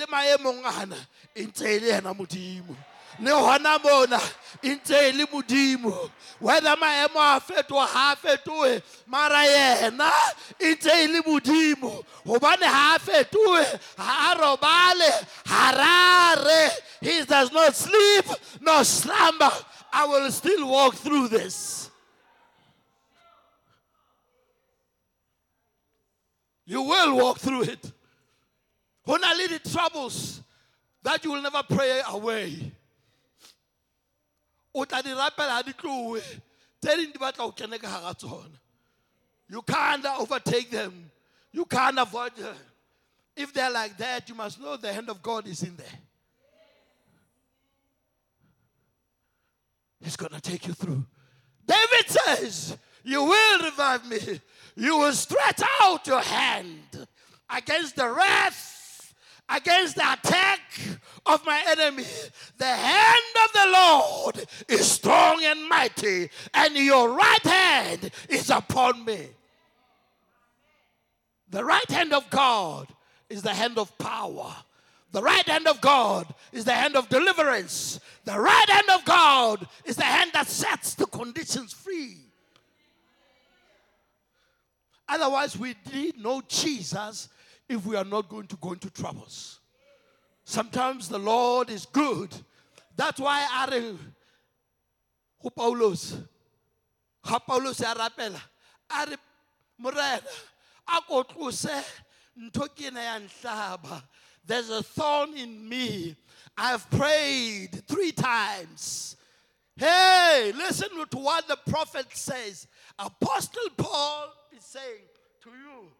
le 3.20 3.30
gona 3.30 3.78
mona 3.78 4.20
e 4.62 4.74
ntse 4.74 5.08
e 5.08 5.12
le 5.12 5.26
modimo 5.26 6.10
whether 6.40 6.76
maemo 6.76 7.20
a 7.20 7.40
fetoga 7.40 7.86
ga 7.92 8.10
a 8.10 8.16
fetoge 8.16 8.82
mara 9.06 9.44
yena 9.44 10.10
e 10.58 10.74
ntse 10.74 10.90
e 10.90 11.06
le 11.06 11.20
modimo 11.22 12.04
gobane 12.24 12.66
ga 12.66 12.94
a 12.94 12.98
fetoge 12.98 13.80
ga 13.96 14.30
a 14.30 14.34
robale 14.34 15.10
harare 15.46 16.70
he 17.00 17.24
does 17.24 17.50
not 17.52 17.74
sleep 17.74 18.26
nor 18.60 18.84
slumber. 18.84 19.50
I 19.92 20.06
will 20.06 20.30
still 20.30 20.68
walk 20.68 20.94
through 20.94 21.28
this. 21.28 21.90
You 26.64 26.82
will 26.82 27.16
walk 27.16 27.38
through 27.38 27.62
it. 27.62 27.92
When 29.04 29.24
I 29.24 29.34
lead 29.34 29.50
the 29.50 29.70
troubles 29.70 30.42
that 31.02 31.24
you 31.24 31.32
will 31.32 31.42
never 31.42 31.62
pray 31.64 32.02
away 32.08 32.72
o 34.74 34.84
tla 34.84 35.02
di 35.02 35.10
rapela 35.10 35.62
di 35.64 35.72
tloe 35.72 36.20
tse 36.80 36.96
dingwe 36.96 37.12
di 37.12 37.18
batla 37.18 37.44
o 37.44 37.52
kene 37.52 37.78
ka 37.78 37.88
gara 37.88 38.14
tsona. 38.14 38.58
You 39.48 39.62
can't 39.62 40.06
overtake 40.06 40.70
them. 40.70 41.10
You 41.52 41.64
can't 41.64 41.98
avoid 41.98 42.36
them. 42.36 42.54
If 43.36 43.52
they're 43.52 43.70
like 43.70 43.96
that 43.98 44.28
you 44.28 44.34
must 44.34 44.60
know 44.60 44.76
the 44.76 44.92
hand 44.92 45.10
of 45.10 45.22
god 45.22 45.46
is 45.46 45.62
in 45.62 45.76
there. 45.76 45.98
He's 50.02 50.16
going 50.16 50.32
to 50.32 50.40
take 50.40 50.66
you 50.66 50.72
through. 50.72 51.04
David 51.66 52.08
says 52.08 52.76
you 53.04 53.24
will 53.24 53.64
revive 53.64 54.08
me. 54.08 54.40
You 54.76 54.98
will 54.98 55.12
stretch 55.12 55.60
out 55.80 56.06
your 56.06 56.20
hand 56.20 57.06
against 57.50 57.96
the 57.96 58.08
wrath 58.08 58.70
against 59.50 59.96
the 59.96 60.12
attack 60.12 60.60
of 61.26 61.44
my 61.44 61.62
enemy. 61.68 62.04
The 62.58 62.64
hand 62.64 63.36
of 63.44 63.52
the 63.52 63.70
Lord 63.72 64.46
is 64.68 64.90
strong 64.90 65.42
and 65.44 65.68
mighty, 65.68 66.30
and 66.54 66.74
your 66.76 67.10
right 67.14 67.44
hand 67.44 68.10
is 68.28 68.50
upon 68.50 69.04
me. 69.04 69.28
The 71.50 71.64
right 71.64 71.90
hand 71.90 72.12
of 72.12 72.28
God 72.30 72.88
is 73.28 73.42
the 73.42 73.54
hand 73.54 73.78
of 73.78 73.96
power. 73.98 74.54
The 75.12 75.22
right 75.22 75.48
hand 75.48 75.66
of 75.66 75.80
God 75.80 76.32
is 76.52 76.64
the 76.64 76.72
hand 76.72 76.94
of 76.96 77.08
deliverance. 77.08 77.98
The 78.24 78.38
right 78.38 78.68
hand 78.68 78.88
of 78.90 79.04
God 79.04 79.66
is 79.84 79.96
the 79.96 80.04
hand 80.04 80.30
that 80.34 80.46
sets 80.46 80.94
the 80.94 81.06
conditions 81.06 81.72
free. 81.72 82.18
Otherwise, 85.08 85.58
we 85.58 85.74
need 85.92 86.16
no 86.18 86.40
Jesus 86.46 87.28
if 87.68 87.84
we 87.84 87.96
are 87.96 88.04
not 88.04 88.28
going 88.28 88.46
to 88.46 88.56
go 88.56 88.72
into 88.72 88.90
troubles. 88.90 89.59
Sometimes 90.50 91.08
the 91.08 91.16
Lord 91.16 91.70
is 91.70 91.86
good. 91.86 92.34
That's 92.96 93.20
why 93.20 93.46
I 93.52 93.68
re 93.70 93.96
go 95.40 95.48
Paulos 95.50 96.20
ga 97.24 97.38
Paulos 97.38 97.80
ya 97.80 97.94
rapela 97.94 98.40
a 98.90 99.06
re 99.06 99.16
morena 99.78 100.20
a 100.88 101.00
ko 101.06 101.22
tlose 101.22 101.84
ntho 102.36 102.66
ya 102.76 102.90
nhlaba. 102.90 104.02
There's 104.44 104.70
a 104.70 104.82
thorn 104.82 105.36
in 105.36 105.68
me. 105.68 106.16
I've 106.58 106.90
prayed 106.90 107.86
three 107.86 108.10
times. 108.10 109.16
Hey 109.76 110.52
listen 110.56 110.88
to 111.10 111.16
what 111.16 111.46
the 111.46 111.58
prophet 111.70 112.06
says. 112.12 112.66
Apostle 112.98 113.70
Paul 113.76 114.32
is 114.58 114.64
saying 114.64 115.06
to 115.44 115.50
you 115.50 115.92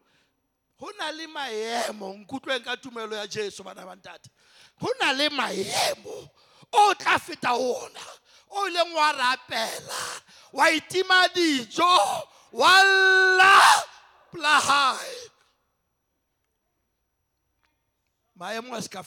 go 0.80 0.88
na 0.98 1.10
le 1.12 1.26
maemo 1.26 2.08
nkutlweng 2.24 2.64
ka 2.64 2.76
tumelo 2.76 3.16
ya 3.16 3.26
jesu 3.26 3.62
bana 3.62 3.84
ba 3.84 3.94
ntate. 3.96 4.30
Go 4.80 4.88
na 5.00 5.12
le 5.12 5.28
maemo 5.28 6.30
o 6.72 6.94
tla 6.94 7.18
feta 7.18 7.52
ona 7.52 8.00
o 8.50 8.66
ileng 8.68 8.94
wa 8.94 9.12
rapela 9.12 10.00
wa 10.52 10.70
itima 10.72 11.28
dijo 11.34 11.84
wa 12.52 12.72
lla 12.84 13.60
polagae 14.32 15.30
maemo 18.34 18.74
a 18.74 18.80
se 18.82 18.88
ka 18.88 19.04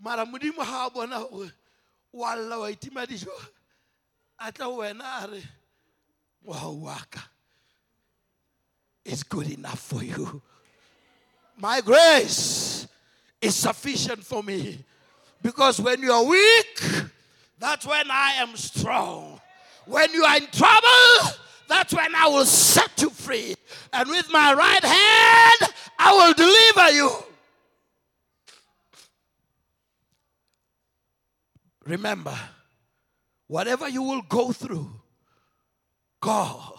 mara 0.00 0.24
modimo 0.24 0.64
ga 0.64 0.86
a 0.86 0.90
bona 0.90 1.18
gore 1.20 1.52
wa 2.12 2.34
lla 2.34 2.58
wa 2.58 2.70
itima 2.70 3.06
dijo 3.06 3.30
a 4.38 4.50
wena 4.68 5.04
a 5.04 5.59
waka 6.44 7.22
is 9.04 9.22
good 9.22 9.50
enough 9.50 9.78
for 9.78 10.02
you. 10.02 10.42
My 11.56 11.80
grace 11.80 12.86
is 13.40 13.54
sufficient 13.54 14.24
for 14.24 14.42
me. 14.42 14.84
Because 15.42 15.80
when 15.80 16.02
you 16.02 16.12
are 16.12 16.24
weak, 16.24 16.82
that's 17.58 17.86
when 17.86 18.10
I 18.10 18.34
am 18.34 18.56
strong. 18.56 19.40
When 19.86 20.12
you 20.12 20.24
are 20.24 20.36
in 20.36 20.46
trouble, 20.46 21.36
that's 21.68 21.94
when 21.94 22.14
I 22.14 22.28
will 22.28 22.44
set 22.44 23.00
you 23.00 23.10
free. 23.10 23.54
And 23.92 24.08
with 24.08 24.30
my 24.30 24.52
right 24.52 24.84
hand, 24.84 25.72
I 25.98 26.12
will 26.12 26.34
deliver 26.34 26.90
you. 26.92 27.10
Remember, 31.86 32.38
whatever 33.46 33.88
you 33.88 34.02
will 34.02 34.22
go 34.22 34.52
through, 34.52 34.90
God 36.20 36.78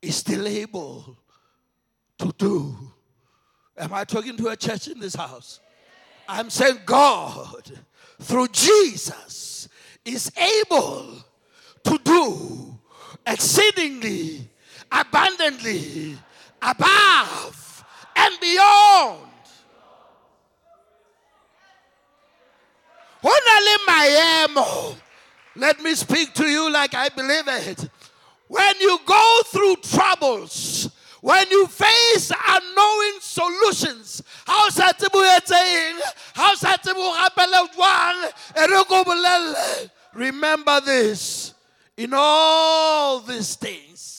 is 0.00 0.16
still 0.16 0.46
able 0.46 1.16
to 2.18 2.32
do. 2.38 2.76
Am 3.76 3.92
I 3.92 4.04
talking 4.04 4.36
to 4.36 4.48
a 4.48 4.56
church 4.56 4.88
in 4.88 5.00
this 5.00 5.14
house? 5.14 5.60
I'm 6.28 6.50
saying 6.50 6.80
God, 6.86 7.72
through 8.20 8.48
Jesus, 8.48 9.68
is 10.04 10.30
able 10.36 11.16
to 11.84 11.98
do 12.04 12.78
exceedingly, 13.26 14.48
abundantly, 14.92 16.16
above, 16.62 17.84
and 18.16 18.38
beyond. 18.40 19.26
Let 25.56 25.82
me 25.82 25.94
speak 25.94 26.32
to 26.34 26.46
you 26.46 26.70
like 26.70 26.94
I 26.94 27.08
believe 27.08 27.44
it. 27.46 27.90
When 28.50 28.80
you 28.80 28.98
go 29.06 29.40
through 29.46 29.76
troubles, 29.76 30.90
when 31.20 31.48
you 31.52 31.68
face 31.68 32.32
unknowing 32.32 33.18
solutions, 33.20 34.24
how 34.44 34.68
sa 34.70 34.90
saying, 35.44 35.96
how 36.34 36.56
sa 36.56 36.74
remember 40.14 40.80
this. 40.80 41.54
In 41.96 42.10
all 42.12 43.20
these 43.20 43.54
things 43.54 44.10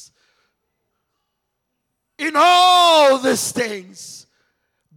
in 2.22 2.34
all 2.36 3.18
these 3.18 3.52
things 3.52 4.28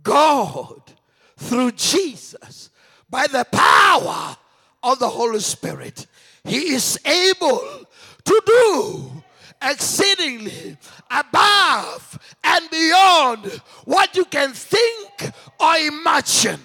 god 0.03 0.93
through 1.39 1.73
jesus 1.73 2.69
by 3.09 3.27
the 3.29 3.47
power 3.51 4.37
of 4.83 4.99
the 4.99 5.09
holy 5.09 5.41
spirit 5.41 6.07
he 6.45 6.75
is 6.75 7.01
able 7.07 7.87
to 8.25 8.43
do 8.47 9.24
exceedingly 9.63 10.77
above 11.11 12.19
and 12.43 12.71
beyond 12.71 13.47
what 13.85 14.17
you 14.17 14.25
can 14.25 14.53
think 14.53 15.33
or 15.61 15.77
imagine. 15.77 16.61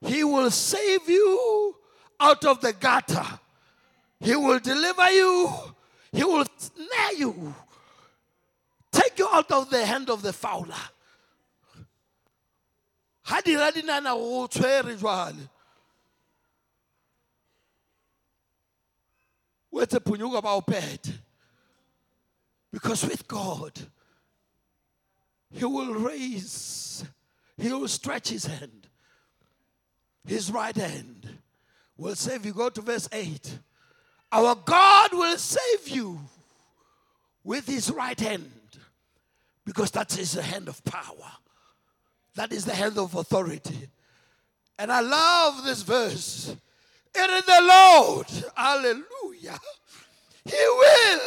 He 0.00 0.24
will 0.24 0.50
save 0.50 1.08
you 1.08 1.76
out 2.18 2.44
of 2.44 2.60
the 2.60 2.72
gutter. 2.72 3.26
He 4.20 4.34
will 4.36 4.58
deliver 4.58 5.10
you. 5.10 5.50
He 6.12 6.24
will 6.24 6.46
snare 6.56 7.14
you. 7.16 7.54
Take 8.90 9.18
you 9.18 9.28
out 9.32 9.50
of 9.50 9.70
the 9.70 9.84
hand 9.84 10.10
of 10.10 10.22
the 10.22 10.32
fowler. 10.32 10.74
Wethe 19.72 19.98
phunyuka 20.02 20.42
bawuphethe 20.42 21.12
because 22.72 23.04
with 23.04 23.26
God 23.26 23.72
he 25.50 25.64
will 25.64 25.94
raise 25.94 27.04
he 27.56 27.72
will 27.72 27.88
stretch 27.88 28.30
his 28.30 28.46
hand. 28.46 28.88
His 30.26 30.50
right 30.50 30.74
hand 30.74 31.28
will 31.96 32.14
save 32.14 32.46
you. 32.46 32.52
Go 32.52 32.70
to 32.70 32.80
verse 32.80 33.08
8 33.12 33.58
our 34.32 34.54
God 34.54 35.12
will 35.12 35.36
save 35.36 35.88
you 35.88 36.18
with 37.44 37.66
his 37.66 37.90
right 37.90 38.18
hand 38.18 38.50
because 39.66 39.90
that 39.90 40.18
is 40.18 40.32
the 40.32 40.42
hand 40.42 40.68
of 40.68 40.82
power. 40.84 41.30
That 42.34 42.50
is 42.50 42.64
the 42.64 42.74
hand 42.74 42.96
of 42.96 43.14
authority. 43.14 43.90
And 44.78 44.90
I 44.90 45.00
love 45.00 45.64
this 45.64 45.82
verse 45.82 46.56
it 47.14 47.30
is 47.30 47.44
the 47.44 47.60
Lord. 47.62 48.26
Hallelujah. 48.56 49.58
He 50.44 50.52
will 50.52 51.20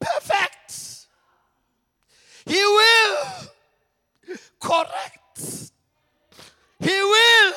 perfect. 0.00 1.06
He 2.46 2.62
will 2.62 3.16
correct. 4.60 5.70
He 6.80 7.02
will 7.02 7.52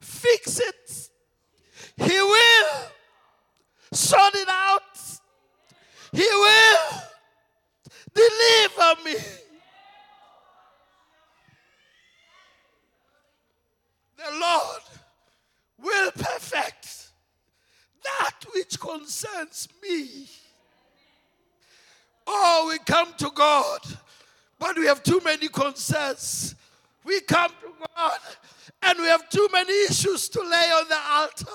fix 0.00 0.60
it. 0.60 1.10
He 1.96 2.20
will 2.20 2.66
sort 3.92 4.34
it 4.34 4.48
out. 4.48 4.82
He 6.12 6.26
will 6.26 6.78
deliver 8.14 9.02
me. 9.04 9.16
the 14.18 14.38
Lord 14.38 14.82
will 15.80 16.10
perfect 16.12 17.10
that 18.04 18.34
which 18.52 18.78
concerns 19.18 19.68
me. 19.82 20.26
Oh, 22.26 22.66
we 22.70 22.78
come 22.78 23.12
to 23.18 23.30
God, 23.34 23.80
but 24.58 24.76
we 24.76 24.86
have 24.86 25.02
too 25.02 25.20
many 25.24 25.48
concerns. 25.48 26.54
We 27.04 27.20
come 27.22 27.50
to 27.62 27.86
God 27.96 28.18
and 28.82 28.98
we 28.98 29.06
have 29.06 29.28
too 29.30 29.48
many 29.52 29.72
issues 29.84 30.28
to 30.30 30.40
lay 30.40 30.70
on 30.70 30.88
the 30.88 30.98
altar. 31.10 31.46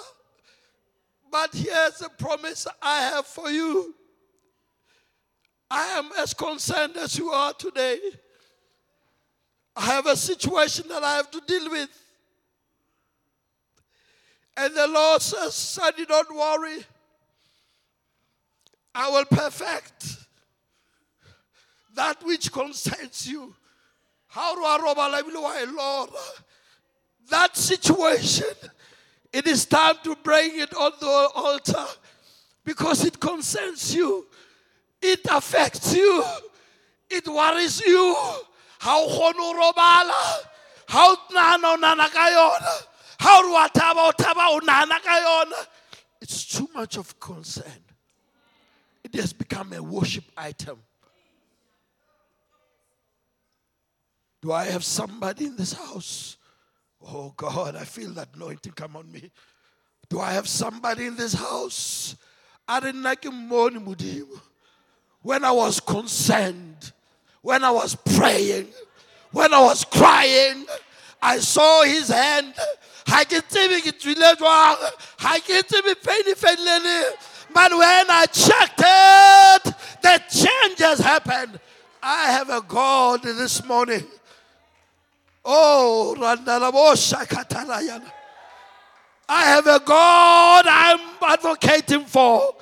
But 1.31 1.53
here's 1.53 2.01
a 2.01 2.09
promise 2.09 2.67
I 2.81 3.01
have 3.01 3.25
for 3.25 3.49
you. 3.49 3.93
I 5.69 5.85
am 5.97 6.09
as 6.19 6.33
concerned 6.33 6.97
as 6.97 7.17
you 7.17 7.29
are 7.29 7.53
today. 7.53 7.99
I 9.75 9.85
have 9.85 10.05
a 10.05 10.15
situation 10.15 10.87
that 10.89 11.03
I 11.03 11.15
have 11.15 11.31
to 11.31 11.41
deal 11.47 11.69
with. 11.69 11.89
And 14.55 14.75
the 14.75 14.87
Lord 14.87 15.21
says, 15.21 15.55
Sonny, 15.55 16.05
don't 16.05 16.35
worry. 16.35 16.85
I 18.95 19.09
will 19.09 19.25
perfect 19.25 20.17
that 21.95 22.23
which 22.23 22.51
concerns 22.51 23.27
you. 23.27 23.55
How 24.27 24.55
do 24.55 24.63
I 24.63 24.79
rob 24.81 25.75
Lord? 25.75 26.09
That 27.29 27.55
situation, 27.55 28.47
it 29.31 29.47
is 29.47 29.65
time 29.65 29.95
to 30.03 30.15
bring 30.23 30.59
it 30.59 30.73
on 30.75 30.91
the 30.99 31.29
altar 31.35 31.85
because 32.65 33.05
it 33.05 33.19
concerns 33.19 33.93
you, 33.93 34.25
it 35.01 35.21
affects 35.29 35.95
you, 35.95 36.23
it 37.09 37.27
worries 37.27 37.81
you. 37.81 38.15
How 38.79 39.07
honor 39.07 39.59
robala? 39.59 40.45
how 40.87 41.15
nana 41.33 41.77
nana 41.77 42.07
kayona. 42.09 42.73
It's 46.21 46.45
too 46.45 46.69
much 46.73 46.97
of 46.97 47.19
concern. 47.19 47.92
Has 49.13 49.31
become 49.31 49.73
a 49.73 49.81
worship 49.81 50.23
item. 50.35 50.79
Do 54.41 54.51
I 54.51 54.65
have 54.65 54.83
somebody 54.83 55.45
in 55.45 55.55
this 55.55 55.73
house? 55.73 56.37
Oh 57.01 57.33
God, 57.37 57.75
I 57.75 57.85
feel 57.85 58.11
that 58.11 58.29
anointing 58.35 58.73
come 58.73 58.95
on 58.95 59.11
me. 59.11 59.31
Do 60.09 60.19
I 60.19 60.33
have 60.33 60.47
somebody 60.47 61.05
in 61.05 61.15
this 61.15 61.33
house? 61.33 62.15
I 62.67 62.79
didn't 62.79 63.03
like 63.03 63.23
him 63.23 63.47
morning, 63.47 63.83
but 63.85 64.01
him. 64.01 64.27
when 65.21 65.45
I 65.45 65.51
was 65.51 65.79
concerned, 65.79 66.91
when 67.41 67.63
I 67.63 67.71
was 67.71 67.95
praying, 67.95 68.67
when 69.31 69.53
I 69.53 69.61
was 69.61 69.83
crying, 69.85 70.65
I 71.21 71.39
saw 71.39 71.83
his 71.83 72.09
hand 72.09 72.53
ga 73.05 73.23
ke 73.25 73.39
tsebe 73.47 73.79
ke 73.83 73.91
tswile 73.99 74.35
jwang 74.39 74.77
ga 75.21 75.39
ke 75.39 75.61
tsebe 75.63 75.95
pain 76.03 76.27
e 76.27 76.35
fedileng 76.35 76.87
but 77.53 77.71
when 77.71 78.05
i 78.09 78.25
checked 78.31 78.81
it 78.81 79.73
the 80.01 80.21
changes 80.29 80.99
happened 80.99 81.59
i 82.01 82.31
have 82.31 82.49
a 82.49 82.61
god 82.67 83.21
this 83.23 83.63
morning 83.65 84.05
oh 85.45 86.15
I 89.29 89.45
have 89.45 89.67
a 89.67 89.79
God 89.79 90.65
I'm 90.67 90.99
advocating 91.21 92.05
for. 92.05 92.55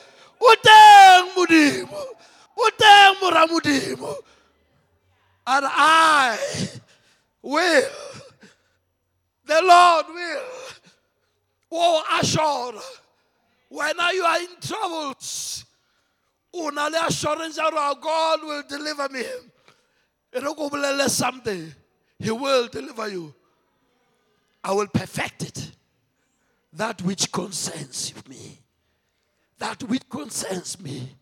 And 5.47 5.65
I 5.65 6.37
will 7.41 7.89
the 9.45 9.61
Lord 9.63 10.05
will. 10.13 10.43
Oh, 11.73 12.03
assured. 12.21 12.75
When 13.71 13.95
you 14.13 14.23
are 14.23 14.39
in 14.39 14.47
troubles, 14.61 15.63
unale 16.53 17.07
assurance 17.07 17.55
that 17.55 17.73
our 17.73 17.95
God 17.95 18.43
will 18.43 18.63
deliver 18.67 19.07
me. 19.07 19.23
Something. 21.07 21.73
He 22.19 22.31
will 22.31 22.67
deliver 22.67 23.07
you. 23.07 23.33
I 24.61 24.73
will 24.73 24.87
perfect 24.87 25.43
it. 25.43 25.71
That 26.73 27.01
which 27.01 27.31
concerns 27.31 28.13
me. 28.27 28.59
that 29.61 29.83
which 29.83 30.09
concerns 30.09 30.79
me. 30.81 31.15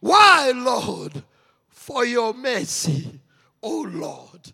Why, 0.00 0.52
Lord? 0.54 1.22
For 1.68 2.04
your 2.06 2.32
mercy, 2.32 3.20
O 3.62 3.82
Lord. 3.82 4.52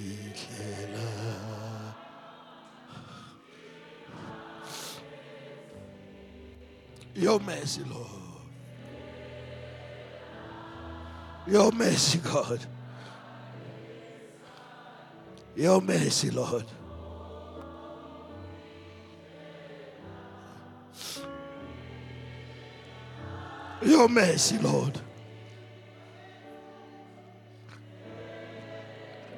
Your 7.15 7.39
mercy, 7.41 7.83
Lord. 7.85 8.16
Your 11.47 11.71
mercy, 11.73 12.19
God. 12.19 12.61
Your 15.55 15.81
mercy, 15.81 16.31
Lord. 16.31 16.65
Your 23.83 24.09
mercy, 24.09 24.59
Lord. 24.59 25.01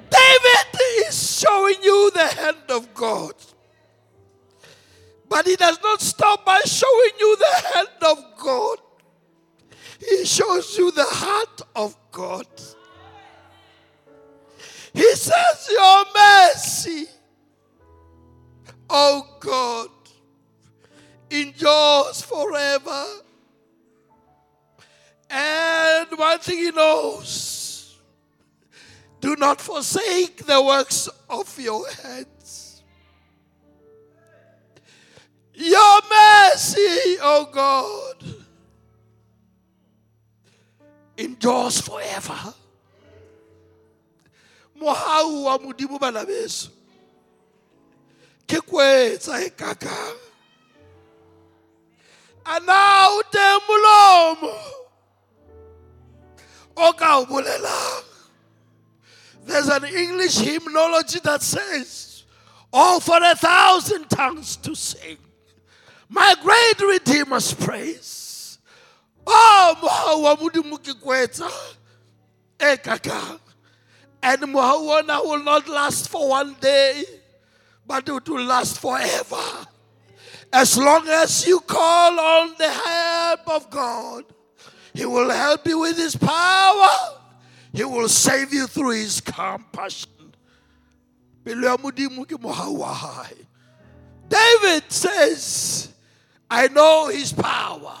David 0.09 0.81
is 1.07 1.39
showing 1.39 1.75
you 1.83 2.11
the 2.11 2.27
hand 2.27 2.57
of 2.69 2.93
God. 2.93 3.33
But 5.29 5.45
he 5.45 5.55
does 5.55 5.79
not 5.83 6.01
stop 6.01 6.43
by 6.43 6.59
showing 6.65 7.11
you 7.19 7.37
the 7.37 7.67
hand 7.75 7.87
of 8.01 8.17
God. 8.39 8.79
He 9.99 10.25
shows 10.25 10.77
you 10.77 10.91
the 10.91 11.05
of 11.79 11.95
God. 12.11 12.45
He 14.93 15.15
says, 15.15 15.69
Your 15.71 16.03
mercy, 16.13 17.05
oh 18.89 19.25
God, 19.39 19.89
endures 21.31 22.21
forever. 22.21 23.05
And 25.29 26.07
one 26.17 26.39
thing 26.39 26.57
he 26.57 26.71
knows 26.71 27.97
do 29.21 29.35
not 29.37 29.61
forsake 29.61 30.45
the 30.45 30.61
works 30.61 31.07
of 31.29 31.59
your 31.59 31.89
hands. 31.91 32.83
Your 35.53 36.01
mercy, 36.09 37.17
oh 37.21 37.47
God, 37.51 38.08
endures 41.19 41.81
forever. 41.81 42.53
mohau 44.79 45.43
wa 45.43 45.57
modimo 45.59 45.99
bana 45.99 46.25
beso 46.25 46.69
ke 48.47 48.59
kwetsa 48.63 49.45
e 49.45 49.49
kakang. 49.51 50.17
A 52.45 52.59
na 52.61 53.07
o 53.09 53.21
teng 53.29 53.59
molomo. 53.67 54.55
There's 59.45 59.67
an 59.67 59.83
english 59.83 60.37
hymnology 60.37 61.19
that 61.19 61.43
says 61.43 62.23
oh 62.71 63.01
for 63.01 63.19
a 63.21 63.35
thousand 63.35 64.09
tongues 64.09 64.55
to 64.57 64.73
sing. 64.75 65.17
My 66.07 66.33
great 66.41 66.79
redeemer's 66.79 67.53
praise 67.53 68.28
mohau 69.81 70.23
wa 70.23 70.35
modimo 70.35 70.77
ke 70.77 70.93
kwetsa 70.99 71.49
eh, 72.59 72.73
e 72.73 72.77
kakang 72.77 73.39
and 74.21 74.41
Mohawana 74.41 75.23
will 75.23 75.43
not 75.43 75.67
last 75.67 76.09
for 76.09 76.29
one 76.29 76.55
day, 76.59 77.03
but 77.87 78.07
it 78.07 78.27
will 78.27 78.43
last 78.43 78.79
forever. 78.79 79.41
As 80.51 80.77
long 80.77 81.07
as 81.07 81.47
you 81.47 81.59
call 81.61 82.19
on 82.19 82.55
the 82.57 82.69
help 82.69 83.47
of 83.47 83.69
God, 83.69 84.25
He 84.93 85.05
will 85.05 85.29
help 85.29 85.65
you 85.67 85.79
with 85.79 85.97
His 85.97 86.15
power. 86.15 86.89
He 87.71 87.83
will 87.83 88.09
save 88.09 88.53
you 88.53 88.67
through 88.67 88.91
His 88.91 89.21
compassion. 89.21 90.09
David 91.45 92.03
says, 94.89 95.93
I 96.49 96.67
know 96.67 97.07
His 97.07 97.31
power. 97.31 97.95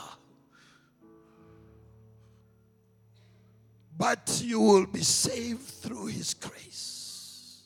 But 3.99 4.41
you 4.45 4.61
will 4.61 4.85
be 4.85 5.03
saved 5.03 5.59
through 5.59 6.07
His 6.07 6.33
grace. 6.33 7.63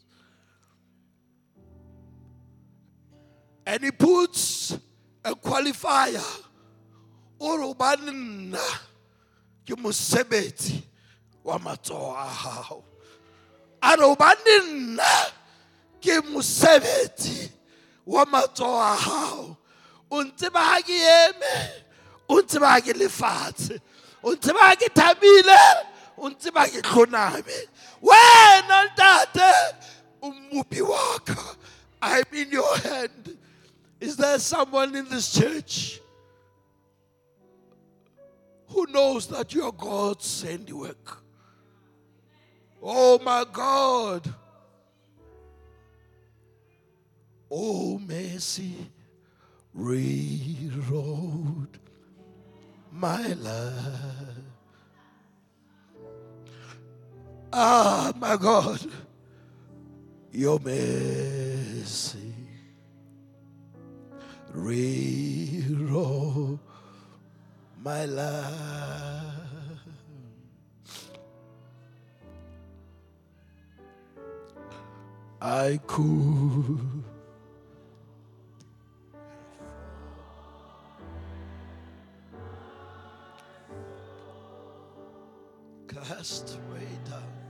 And 3.67 3.83
He 3.83 3.91
puts 3.91 4.75
a 5.23 5.35
qualifier. 5.35 6.41
Urubanna 7.39 8.57
ke 9.63 9.75
mosebetsi 9.77 10.81
wa 11.43 11.59
matsoho 11.59 12.15
a 12.15 12.25
hao. 12.25 12.83
A 13.83 13.95
re 13.95 14.03
hobane 14.03 14.59
nna 14.71 15.31
ke 16.01 16.21
mosebetsi 16.23 17.49
wa 18.05 18.25
matsoho 18.25 19.57
eme, 20.09 20.29
o 22.27 22.41
ntseba 22.41 22.67
ha 22.67 22.81
ke 22.81 22.93
lefatshe, 22.93 23.79
o 26.17 26.29
tlhoname 26.29 27.67
wena 28.01 28.91
ntate 28.91 29.51
i'm 32.03 32.23
in 32.33 32.51
your 32.51 32.77
hand. 32.77 33.37
Is 33.99 34.17
there 34.17 34.37
someone 34.37 34.93
in 34.95 35.07
this 35.07 35.31
church 35.31 36.01
who 38.67 38.85
knows 38.87 39.27
that 39.27 39.53
you 39.53 39.63
are 39.63 39.71
god's 39.71 40.43
handiwork? 40.43 41.23
Oh 42.81 43.19
my 43.19 43.45
god. 43.51 44.33
Oh 47.49 47.97
mercy. 47.99 48.75
Rewrote 49.73 51.77
my 52.91 53.33
life 53.33 54.42
Ah, 57.55 58.11
my 58.19 58.35
God, 58.35 58.79
your 60.31 60.59
mercy 60.59 62.33
rewrote 64.51 66.57
my 67.79 68.05
life. 68.05 68.53
I 75.39 75.79
could 75.85 77.03
cast 85.87 86.57
way 86.71 86.87
down. 87.05 87.42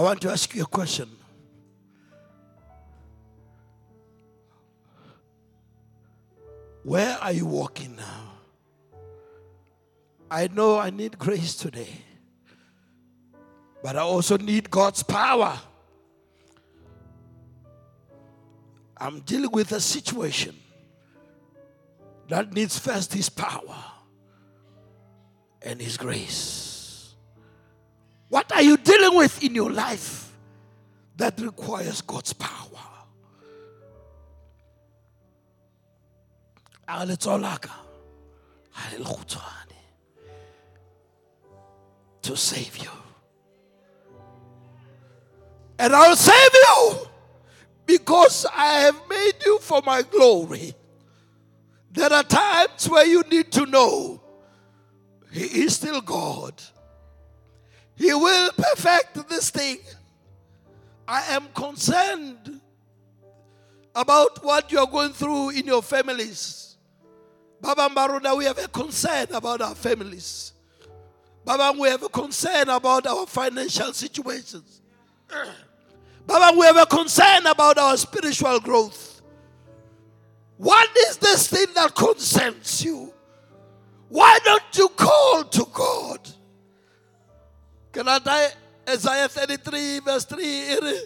I 0.00 0.02
want 0.02 0.22
to 0.22 0.30
ask 0.30 0.54
you 0.54 0.62
a 0.62 0.66
question. 0.66 1.10
Where 6.82 7.18
are 7.18 7.32
you 7.32 7.44
walking 7.44 7.96
now? 7.96 8.32
I 10.30 10.48
know 10.48 10.78
I 10.78 10.88
need 10.88 11.18
grace 11.18 11.54
today, 11.54 11.90
but 13.82 13.94
I 13.94 14.00
also 14.00 14.38
need 14.38 14.70
God's 14.70 15.02
power. 15.02 15.60
I'm 18.96 19.20
dealing 19.20 19.50
with 19.52 19.70
a 19.72 19.80
situation 19.82 20.56
that 22.30 22.54
needs 22.54 22.78
first 22.78 23.12
His 23.12 23.28
power 23.28 23.84
and 25.60 25.78
His 25.78 25.98
grace. 25.98 26.69
What 28.30 28.52
are 28.52 28.62
you 28.62 28.76
dealing 28.76 29.18
with 29.18 29.42
in 29.42 29.56
your 29.56 29.70
life 29.70 30.32
that 31.16 31.38
requires 31.40 32.00
God's 32.00 32.32
power? 32.32 32.68
Ah, 36.88 37.02
a 37.02 37.06
letsogo 37.06 37.42
la 37.42 37.56
ka. 37.58 37.74
Le 38.92 38.98
le 38.98 39.26
to 42.22 42.36
save 42.36 42.76
you. 42.78 42.90
And 45.78 45.92
i'll 45.92 46.14
save 46.14 46.54
you 46.54 47.08
because 47.86 48.46
i 48.54 48.80
have 48.80 49.00
made 49.08 49.34
you 49.44 49.58
for 49.58 49.82
my 49.84 50.02
glory. 50.02 50.74
There 51.90 52.12
are 52.12 52.22
times 52.22 52.88
where 52.88 53.06
you 53.06 53.22
need 53.22 53.50
to 53.52 53.66
know 53.66 54.20
he 55.32 55.64
is 55.64 55.74
still 55.74 56.00
god 56.00 56.62
he 58.00 58.12
will 58.14 58.50
perfect 58.52 59.28
this 59.28 59.50
thing 59.50 59.78
i 61.06 61.22
am 61.34 61.46
concerned 61.54 62.60
about 63.94 64.42
what 64.44 64.72
you're 64.72 64.86
going 64.86 65.12
through 65.12 65.50
in 65.50 65.66
your 65.66 65.82
families 65.82 66.60
Baba 67.60 67.88
Maruna, 67.94 68.36
we 68.36 68.44
have 68.46 68.58
a 68.58 68.68
concern 68.68 69.26
about 69.32 69.60
our 69.60 69.74
families. 69.74 70.52
Baba, 71.44 71.78
we 71.78 71.88
have 71.88 72.02
a 72.02 72.08
concern 72.08 72.68
about 72.68 73.06
our 73.06 73.26
financial 73.26 73.92
situations. 73.92 74.80
Baba, 76.26 76.58
we 76.58 76.64
have 76.66 76.76
a 76.76 76.86
concern 76.86 77.46
about 77.46 77.76
our 77.78 77.96
spiritual 77.96 78.60
growth. 78.60 79.20
What 80.56 80.88
is 81.08 81.16
this 81.18 81.48
thing 81.48 81.66
that 81.74 81.94
concerns 81.94 82.84
you? 82.84 83.12
Why 84.08 84.38
don't 84.44 84.62
you 84.76 84.88
call 84.88 85.44
to 85.44 85.66
God? 85.72 86.28
Can 87.92 88.08
I 88.08 88.18
die? 88.18 88.48
Isaiah 88.88 89.28
33, 89.28 90.00
verse 90.00 90.24
3. 90.24 91.00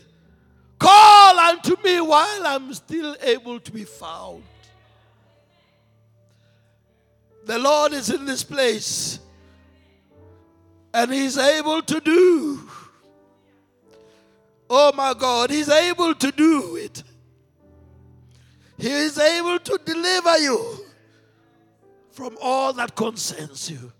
Call 0.78 1.38
unto 1.38 1.76
me 1.82 2.00
while 2.00 2.46
I'm 2.46 2.72
still 2.74 3.16
able 3.22 3.60
to 3.60 3.72
be 3.72 3.84
found. 3.84 4.42
The 7.46 7.58
Lord 7.58 7.92
is 7.92 8.10
in 8.10 8.24
this 8.24 8.42
place. 8.42 9.18
And 10.92 11.12
He's 11.12 11.36
able 11.36 11.82
to 11.82 12.00
do. 12.00 12.68
Oh 14.70 14.92
my 14.94 15.14
God, 15.14 15.50
He's 15.50 15.68
able 15.68 16.14
to 16.14 16.32
do 16.32 16.76
it. 16.76 17.02
He 18.78 18.90
is 18.90 19.18
able 19.18 19.58
to 19.58 19.78
deliver 19.84 20.38
you 20.38 20.84
from 22.10 22.36
all 22.40 22.72
that 22.74 22.94
concerns 22.94 23.70
you. 23.70 23.92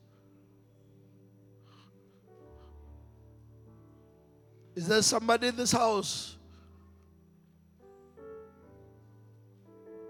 Is 4.74 4.88
there 4.88 5.02
somebody 5.02 5.48
in 5.48 5.56
this 5.56 5.72
house 5.72 6.36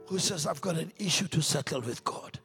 who 0.07 0.18
says, 0.18 0.46
I've 0.46 0.61
got 0.61 0.77
an 0.77 0.92
issue 0.98 1.29
to 1.29 1.42
settle 1.42 1.81
with 1.81 2.03
God? 2.05 2.38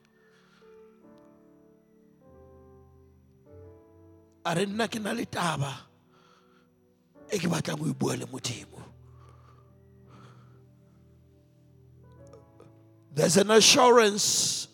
there's 13.14 13.36
an 13.36 13.50
assurance 13.50 14.68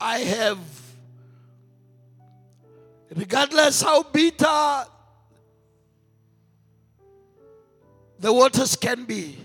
i 0.00 0.18
have 0.20 0.58
regardless 3.14 3.82
how 3.82 4.02
bitter 4.02 4.84
the 8.18 8.32
waters 8.32 8.76
can 8.76 9.04
be. 9.04 9.38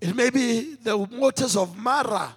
It 0.00 0.16
may 0.16 0.30
be 0.30 0.74
the 0.82 0.96
waters 0.96 1.56
of 1.56 1.76
Marah. 1.76 2.34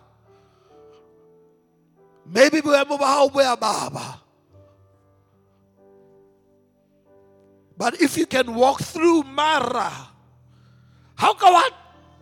Maybe 2.25 2.61
we 2.61 2.71
baba 2.71 4.21
but 7.77 8.01
if 8.01 8.17
you 8.17 8.25
can 8.25 8.53
walk 8.55 8.79
through 8.81 9.23
mara 9.23 9.91
how 11.15 11.33
ka 11.33 11.51
wa 11.51 11.63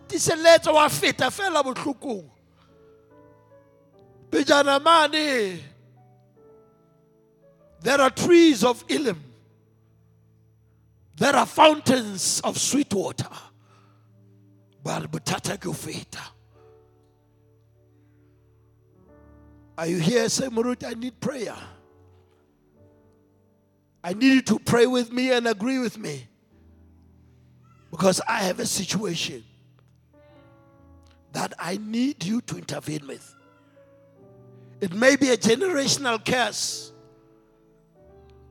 tiseletsa 0.08 0.72
wa 0.72 0.88
feta 0.88 1.30
fela 1.30 1.62
botlhokong 1.62 2.28
pejana 4.30 4.82
mane 4.82 5.60
there 7.80 8.00
are 8.00 8.10
trees 8.10 8.64
of 8.64 8.82
Elim. 8.88 9.22
There 11.16 11.34
are 11.34 11.46
fountains 11.46 12.40
of 12.42 12.58
sweet 12.58 12.92
water. 12.92 13.28
Are 19.76 19.86
you 19.86 19.98
here? 19.98 20.28
Say, 20.28 20.46
I 20.46 20.94
need 20.94 21.20
prayer. 21.20 21.56
I 24.02 24.12
need 24.12 24.34
you 24.34 24.42
to 24.42 24.58
pray 24.58 24.86
with 24.86 25.12
me 25.12 25.32
and 25.32 25.46
agree 25.48 25.78
with 25.78 25.96
me. 25.98 26.26
Because 27.90 28.20
I 28.28 28.40
have 28.40 28.60
a 28.60 28.66
situation 28.66 29.44
that 31.32 31.54
I 31.58 31.78
need 31.78 32.24
you 32.24 32.40
to 32.42 32.58
intervene 32.58 33.06
with. 33.06 33.34
It 34.80 34.92
may 34.92 35.16
be 35.16 35.30
a 35.30 35.36
generational 35.36 36.24
curse. 36.24 36.92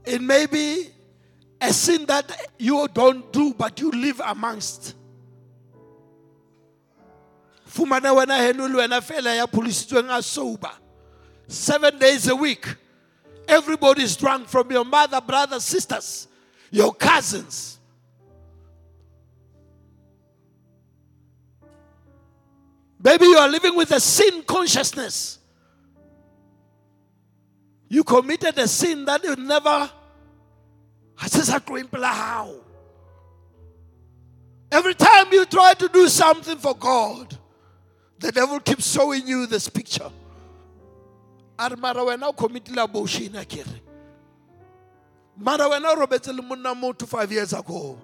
It 0.05 0.21
may 0.21 0.45
be 0.45 0.87
a 1.63 1.71
sin 1.71 2.05
that 2.05 2.29
you 2.59 2.87
don't 2.93 3.31
do, 3.31 3.53
but 3.53 3.79
you 3.79 3.89
live 3.89 4.21
amongst. 4.25 4.95
Fumana 7.67 8.13
wena 8.13 8.37
heno 8.37 8.67
wena 8.67 9.01
fela 9.01 9.35
ya 9.35 9.47
polisitsweng 9.47 10.15
a 10.15 10.21
sober. 10.21 10.71
Seven 11.47 11.97
days 11.97 12.27
a 12.27 12.35
week. 12.35 12.67
Everybody's 13.47 14.15
drunk 14.15 14.47
from 14.47 14.71
your 14.71 14.85
mother, 14.85 15.21
brothers, 15.21 15.63
sisters, 15.63 16.27
your 16.69 16.93
cousins. 16.93 17.79
Maybe 23.01 23.25
you 23.25 23.37
are 23.37 23.49
living 23.49 23.75
with 23.75 23.91
a 23.91 23.99
sin 23.99 24.43
consciousness. 24.43 25.39
You 27.89 28.03
committed 28.03 28.57
a 28.57 28.67
sin 28.67 29.05
that 29.05 29.23
you 29.23 29.35
never 29.35 29.91
how. 31.15 32.55
Every 34.71 34.95
time 34.95 35.27
you 35.31 35.45
try 35.45 35.73
to 35.75 35.87
do 35.87 36.07
something 36.07 36.57
for 36.57 36.75
God, 36.75 37.37
the 38.19 38.31
devil 38.31 38.59
keeps 38.59 38.91
showing 38.91 39.27
you 39.27 39.45
this 39.47 39.69
picture. 39.69 40.09
a 41.59 41.75
mara 41.77 42.01
wena 42.01 42.27
o 42.29 42.33
committile 42.33 42.79
abortion 42.83 43.35
a 43.35 43.45
kere 43.45 43.79
mara 45.37 45.65
wena 45.69 45.95
robetse 45.95 46.35
le 46.35 46.41
monna 46.41 46.73
motho 46.73 47.05
five 47.07 47.31
years 47.31 47.53
ago 47.53 47.97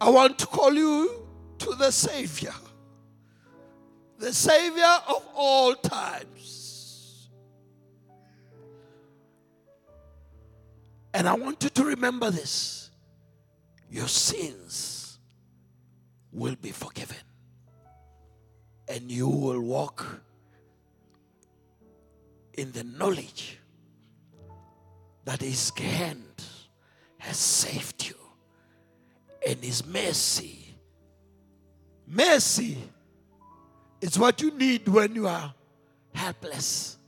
i 0.00 0.08
want 0.08 0.38
to 0.38 0.46
call 0.46 0.72
you 0.72 1.10
to 1.58 1.74
the 1.74 1.90
savior 1.90 2.54
the 4.18 4.32
savior 4.32 4.94
of 5.08 5.22
all 5.34 5.74
times 5.74 6.61
and 11.14 11.28
i 11.28 11.34
want 11.34 11.62
you 11.62 11.68
to 11.68 11.84
remember 11.84 12.30
this 12.30 12.90
your 13.90 14.08
sins 14.08 15.18
will 16.32 16.56
be 16.56 16.70
forgiven 16.70 17.16
and 18.88 19.10
you 19.10 19.28
will 19.28 19.60
walk 19.60 20.06
in 22.54 22.72
the 22.72 22.84
knowledge 22.84 23.58
that 25.24 25.40
His 25.40 25.70
hand 25.70 26.44
has 27.18 27.36
saved 27.36 28.06
you 28.06 28.14
and 29.46 29.58
His 29.62 29.86
mercy. 29.86 30.74
Mercy 32.06 32.76
is 34.00 34.18
what 34.18 34.42
you 34.42 34.50
need 34.50 34.86
when 34.88 35.14
you 35.14 35.26
are 35.26 35.54
helpless, 36.14 36.98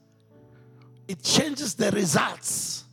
it 1.06 1.22
changes 1.22 1.74
the 1.74 1.90
results. 1.90 2.83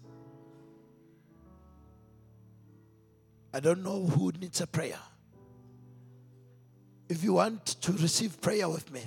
I 3.53 3.59
don't 3.59 3.83
know 3.83 4.05
who 4.05 4.31
needs 4.31 4.61
a 4.61 4.67
prayer. 4.67 4.99
If 7.09 7.23
you 7.23 7.33
want 7.33 7.65
to 7.65 7.91
receive 7.93 8.39
prayer 8.41 8.69
with 8.69 8.91
me, 8.91 9.01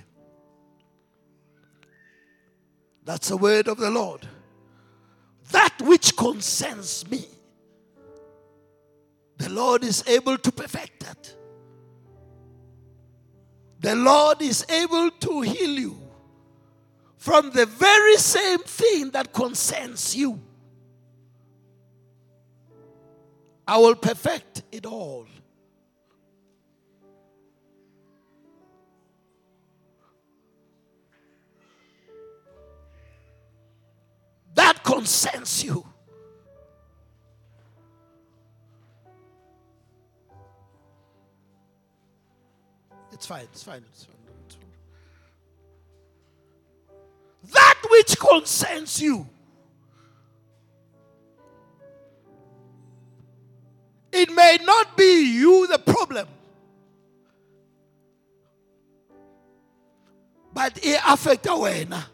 that's 3.04 3.28
the 3.28 3.36
word 3.36 3.68
of 3.68 3.78
the 3.78 3.90
Lord. 3.90 4.26
That 5.50 5.74
which 5.82 6.16
concerns 6.16 7.08
me, 7.10 7.26
the 9.36 9.50
Lord 9.50 9.84
is 9.84 10.04
able 10.06 10.38
to 10.38 10.52
perfect 10.52 11.00
that. 11.04 11.34
the 13.84 13.94
Lord 13.94 14.40
is 14.40 14.64
able 14.70 15.10
to 15.10 15.42
heal 15.42 15.78
you 15.78 15.98
from 17.18 17.50
the 17.50 17.66
very 17.66 18.16
same 18.16 18.60
thing 18.60 19.10
that 19.10 19.30
concerns 19.30 20.16
you. 20.16 20.40
I 23.66 23.78
will 23.78 23.94
perfect 23.94 24.62
it 24.70 24.84
all. 24.84 25.26
That 34.54 34.84
concerns 34.84 35.64
you. 35.64 35.84
It's 43.12 43.26
fine, 43.26 43.44
it's 43.44 43.62
fine, 43.62 43.82
it's 43.90 44.04
fine. 44.04 44.14
That 47.52 47.80
which 47.90 48.18
concerns 48.18 49.00
you. 49.00 49.28
It 54.24 54.32
may 54.32 54.56
not 54.64 54.96
be 54.96 55.34
you 55.34 55.66
the 55.66 55.78
problem, 55.78 56.26
but 60.54 60.78
it 60.82 60.98
affects 61.06 61.46
wena. 61.46 62.06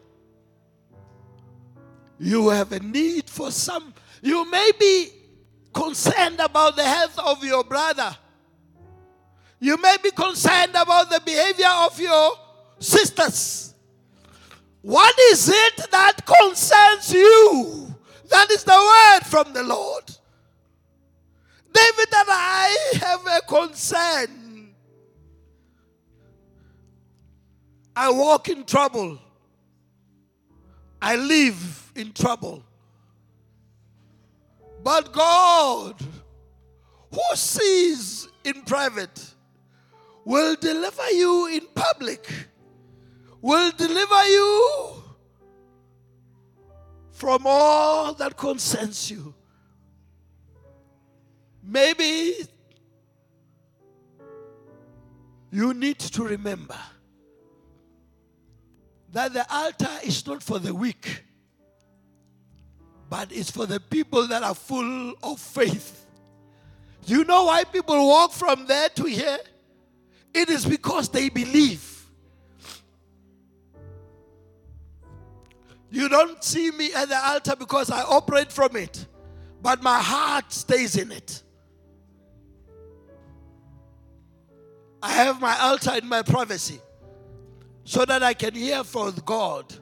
You 2.19 2.49
have 2.49 2.73
a 2.73 2.81
need 2.81 3.31
for 3.31 3.53
some. 3.53 3.95
You 4.23 4.51
may 4.51 4.73
be 4.77 5.11
concerned 5.73 6.41
about 6.41 6.75
the 6.75 6.83
health 6.83 7.17
of 7.21 7.45
your 7.45 7.63
brother. 7.63 8.17
You 9.61 9.77
may 9.81 9.97
be 10.03 10.11
concerned 10.11 10.75
about 10.75 11.11
the 11.11 11.23
behavior 11.25 11.71
of 11.87 12.01
your 12.01 12.33
sisters. 12.81 13.73
What 14.83 15.17
is 15.31 15.49
it 15.49 15.91
that 15.93 16.27
concerns 16.27 17.13
you? 17.13 17.95
That 18.31 18.51
is 18.51 18.65
the 18.65 18.73
word 18.73 19.27
from 19.29 19.53
the 19.53 19.63
Lord. 19.63 20.17
David 21.73 22.09
and 22.15 22.29
I 22.29 22.93
have 23.01 23.27
a 23.27 23.41
concern. 23.47 24.75
I 27.95 28.11
walk 28.11 28.49
in 28.49 28.65
trouble. 28.65 29.19
I 31.03 31.17
live 31.17 31.93
in 31.95 32.13
trouble. 32.13 32.63
But 34.83 35.13
God, 35.13 36.01
who 37.13 37.37
sees 37.37 38.29
in 38.45 38.63
private, 38.63 39.35
will 40.25 40.57
deliver 40.57 41.11
you 41.11 41.47
in 41.49 41.67
public, 41.75 42.27
will 43.41 43.71
deliver 43.73 44.27
you 44.27 45.03
from 47.13 47.43
all 47.45 48.15
that 48.15 48.37
concerns 48.37 49.11
you. 49.11 49.35
Maybe 51.63 52.35
you 55.51 55.75
need 55.75 55.99
to 55.99 56.25
remember 56.25 56.79
that 59.13 59.33
the 59.33 59.53
altar 59.53 59.91
is 60.05 60.27
not 60.27 60.43
for 60.43 60.59
the 60.59 60.75
weak, 60.75 61.25
but 63.09 63.33
it's 63.33 63.51
for 63.51 63.67
the 63.67 63.81
people 63.81 64.27
that 64.29 64.43
are 64.43 64.55
full 64.55 65.15
of 65.23 65.41
faith. 65.41 66.07
Do 67.07 67.15
you 67.17 67.25
know 67.25 67.47
why 67.47 67.65
people 67.65 67.97
walk 68.07 68.33
from 68.33 68.67
there 68.67 68.89
to 68.91 69.05
here? 69.05 69.39
It 70.33 70.49
is 70.49 70.65
because 70.65 71.09
they 71.09 71.29
believe. 71.29 72.07
You 75.91 76.09
don't 76.09 76.43
see 76.45 76.71
me 76.71 76.93
at 76.95 77.09
the 77.09 77.19
altar 77.19 77.57
because 77.57 77.91
I 77.91 78.03
operate 78.03 78.53
from 78.53 78.77
it, 78.77 79.07
but 79.61 79.83
my 79.83 79.99
heart 79.99 80.53
stays 80.53 80.97
in 80.97 81.11
it. 81.11 81.43
I 85.03 85.13
have 85.13 85.41
my 85.41 85.59
altar 85.59 85.95
in 85.95 86.09
my 86.09 86.23
privacy 86.23 86.81
so 87.85 88.05
that 88.05 88.23
I 88.23 88.35
can 88.35 88.55
hear 88.55 88.85
from 88.85 89.15
God 89.25 89.73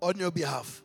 on 0.00 0.18
your 0.18 0.30
behalf. 0.30 0.82